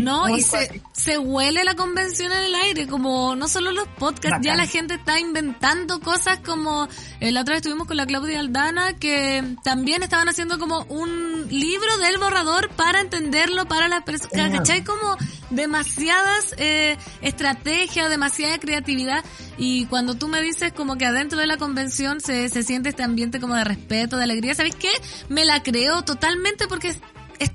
[0.00, 4.38] no, y se, se, huele la convención en el aire, como no solo los podcasts,
[4.42, 6.88] ya la gente está inventando cosas como,
[7.20, 11.46] eh, la otra vez estuvimos con la Claudia Aldana, que también estaban haciendo como un
[11.50, 14.82] libro del borrador para entenderlo para las personas, ¿cachai?
[14.82, 15.16] Como
[15.50, 19.22] demasiadas eh, estrategias, demasiada creatividad,
[19.58, 23.02] y cuando tú me dices como que adentro de la convención se, se siente este
[23.02, 24.90] ambiente como de respeto, de alegría, ¿sabes qué?
[25.28, 27.00] Me la creo totalmente porque es,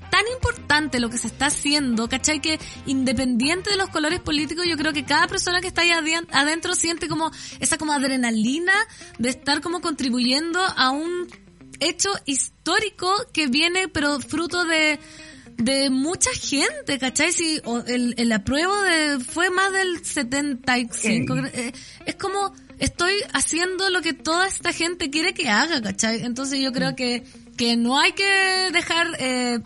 [0.09, 2.39] tan importante lo que se está haciendo, ¿cachai?
[2.39, 5.91] Que independiente de los colores políticos, yo creo que cada persona que está ahí
[6.31, 8.73] adentro siente como esa como adrenalina
[9.17, 11.27] de estar como contribuyendo a un
[11.79, 14.99] hecho histórico que viene pero fruto de
[15.57, 17.31] de mucha gente, ¿cachai?
[17.31, 21.35] Si el, el apruebo de, fue más del 75.
[21.37, 21.73] Eh,
[22.05, 26.23] es como, estoy haciendo lo que toda esta gente quiere que haga, ¿cachai?
[26.23, 26.95] Entonces yo creo mm.
[26.95, 27.23] que,
[27.57, 29.59] que no hay que dejar eh,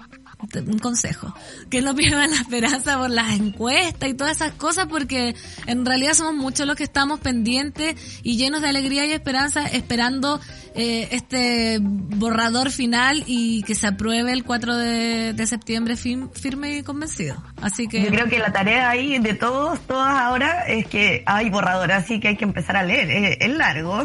[0.65, 1.33] un consejo,
[1.69, 5.35] que no pierdan la esperanza por las encuestas y todas esas cosas porque
[5.65, 10.39] en realidad somos muchos los que estamos pendientes y llenos de alegría y esperanza esperando
[10.79, 17.41] eh, este borrador final y que se apruebe el 4 de, septiembre firme y convencido.
[17.61, 21.49] Así que yo creo que la tarea ahí de todos, todas ahora es que hay
[21.49, 24.03] borrador, así que hay que empezar a leer, es, largo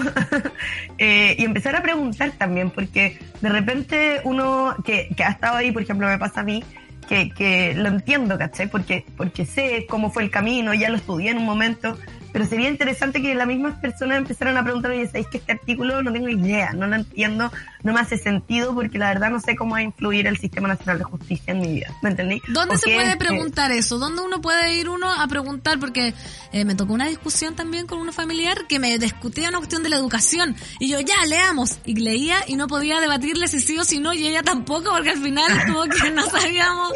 [0.99, 5.73] eh, y empezar a preguntar también porque de repente uno que, que ha estado ahí,
[5.73, 6.65] por ejemplo, me pasa a mí,
[7.13, 8.69] que, que lo entiendo, ¿cachai?
[8.69, 11.99] Porque, porque sé cómo fue el camino, ya lo estudié en un momento,
[12.33, 16.03] pero sería interesante que las mismas personas empezaran a preguntar, oye, ¿sabéis que este artículo
[16.03, 17.53] no tengo idea, no lo entiendo,
[17.83, 20.69] no me hace sentido porque la verdad no sé cómo va a influir el Sistema
[20.69, 21.95] Nacional de Justicia en mi vida?
[22.03, 22.41] ¿Me entendí?
[22.49, 23.99] ¿Dónde se puede preguntar eso?
[23.99, 25.79] ¿Dónde uno puede ir uno a preguntar?
[25.79, 26.15] Porque
[26.53, 29.91] eh, me tocó una discusión también con una familiar que me discutía una cuestión de
[29.91, 33.85] la educación y yo ya leamos y leía y no podía debatirle si sí o
[33.85, 36.93] si no y ella tampoco porque al final como que no sabíamos,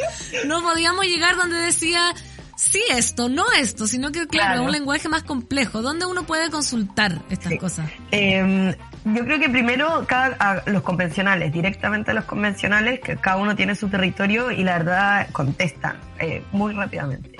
[0.46, 2.14] no podíamos llegar donde decía
[2.56, 5.82] sí esto, no esto, sino que, claro, un lenguaje más complejo.
[5.82, 7.88] ¿Dónde uno puede consultar estas cosas?
[8.10, 8.74] Em,
[9.04, 13.74] yo creo que primero cada, los convencionales, directamente a los convencionales, que cada uno tiene
[13.74, 17.35] su territorio y la verdad contestan eh, muy rápidamente.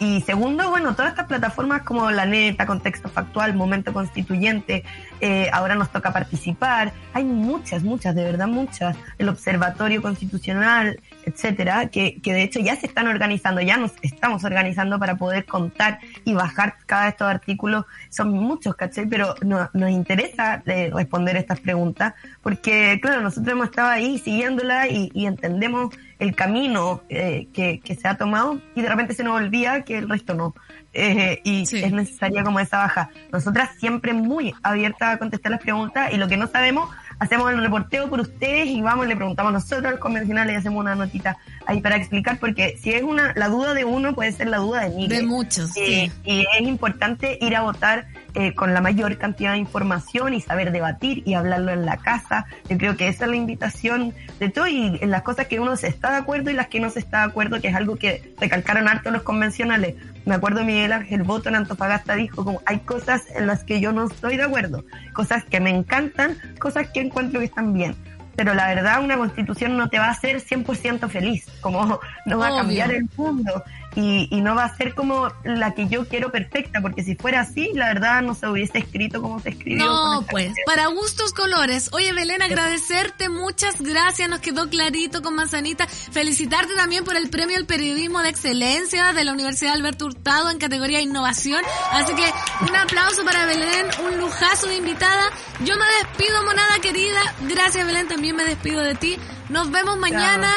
[0.00, 4.82] Y segundo, bueno, todas estas plataformas como La Neta, Contexto Factual, Momento Constituyente,
[5.20, 6.94] eh, ahora nos toca participar.
[7.12, 8.96] Hay muchas, muchas, de verdad muchas.
[9.18, 14.42] El Observatorio Constitucional, etcétera, que, que de hecho ya se están organizando, ya nos estamos
[14.42, 17.84] organizando para poder contar y bajar cada de estos artículos.
[18.08, 19.04] Son muchos, ¿cachai?
[19.04, 24.88] Pero no, nos interesa eh, responder estas preguntas porque, claro, nosotros hemos estado ahí siguiéndola
[24.88, 29.24] y, y entendemos el camino eh, que, que, se ha tomado y de repente se
[29.24, 30.54] nos olvida que el resto no.
[30.92, 33.10] Eh, y es necesaria como esa baja.
[33.32, 36.88] Nosotras siempre muy abiertas a contestar las preguntas y lo que no sabemos
[37.20, 40.94] hacemos el reporteo por ustedes y vamos, le preguntamos nosotros al convencional y hacemos una
[40.94, 41.36] notita
[41.70, 44.80] ahí para explicar, porque si es una, la duda de uno puede ser la duda
[44.80, 45.20] de miles.
[45.20, 50.34] De muchos, Y es importante ir a votar eh, con la mayor cantidad de información
[50.34, 52.46] y saber debatir y hablarlo en la casa.
[52.68, 55.76] Yo creo que esa es la invitación de todo y en las cosas que uno
[55.76, 57.96] se está de acuerdo y las que no se está de acuerdo, que es algo
[57.96, 59.94] que recalcaron harto los convencionales.
[60.26, 63.92] Me acuerdo Miguel Ángel Voto en Antofagasta dijo como hay cosas en las que yo
[63.92, 67.94] no estoy de acuerdo, cosas que me encantan, cosas que encuentro que están bien
[68.40, 72.46] pero la verdad una constitución no te va a hacer 100% feliz, como no va
[72.46, 73.62] a cambiar el mundo
[73.96, 77.40] y, y, no va a ser como la que yo quiero perfecta, porque si fuera
[77.40, 79.84] así, la verdad no se hubiese escrito como se escribió.
[79.84, 81.90] No, pues, para gustos colores.
[81.92, 85.86] Oye, Belén, agradecerte, muchas gracias, nos quedó clarito con Manzanita.
[85.88, 90.58] Felicitarte también por el premio al periodismo de excelencia de la Universidad Alberto Hurtado en
[90.58, 91.62] categoría innovación.
[91.92, 92.32] Así que
[92.68, 95.30] un aplauso para Belén, un lujazo de invitada.
[95.64, 97.20] Yo me despido, monada querida.
[97.48, 99.16] Gracias, Belén, también me despido de ti.
[99.48, 100.52] Nos vemos mañana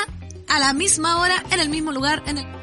[0.50, 2.63] a la misma hora, en el mismo lugar, en el